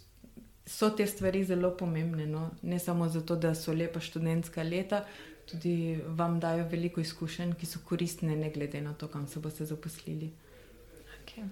so 0.65 0.89
te 0.89 1.07
stvari 1.07 1.43
zelo 1.45 1.71
pomembne, 1.77 2.25
no? 2.25 2.49
ne 2.61 2.79
samo 2.79 3.09
zato, 3.09 3.35
da 3.35 3.55
so 3.55 3.73
lepa 3.73 3.99
študentska 3.99 4.63
leta, 4.63 5.05
tudi 5.51 5.99
vam 6.07 6.39
dajo 6.39 6.67
veliko 6.71 7.01
izkušenj, 7.01 7.53
ki 7.59 7.65
so 7.65 7.79
koristne, 7.85 8.35
ne 8.35 8.49
glede 8.51 8.81
na 8.81 8.93
to, 8.93 9.07
kam 9.07 9.27
se 9.27 9.39
boste 9.39 9.65
zaposlili. 9.65 10.31
Okay. 11.21 11.43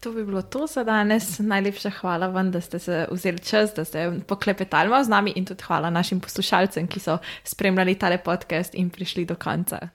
To 0.00 0.12
bi 0.12 0.24
bilo 0.24 0.42
to 0.42 0.66
za 0.66 0.84
danes. 0.84 1.38
Najlepša 1.38 1.90
hvala 2.00 2.26
vam, 2.26 2.50
da 2.50 2.60
ste 2.60 2.78
se 2.78 3.06
vzeli 3.10 3.38
čas, 3.38 3.74
da 3.74 3.84
ste 3.84 4.12
poklepetali 4.26 5.04
z 5.04 5.08
nami, 5.08 5.32
in 5.36 5.44
tudi 5.44 5.64
hvala 5.64 5.90
našim 5.90 6.20
poslušalcem, 6.20 6.86
ki 6.86 7.00
so 7.00 7.18
spremljali 7.44 7.94
tale 7.94 8.18
podcast 8.18 8.74
in 8.74 8.90
prišli 8.90 9.24
do 9.24 9.34
konca. 9.34 9.88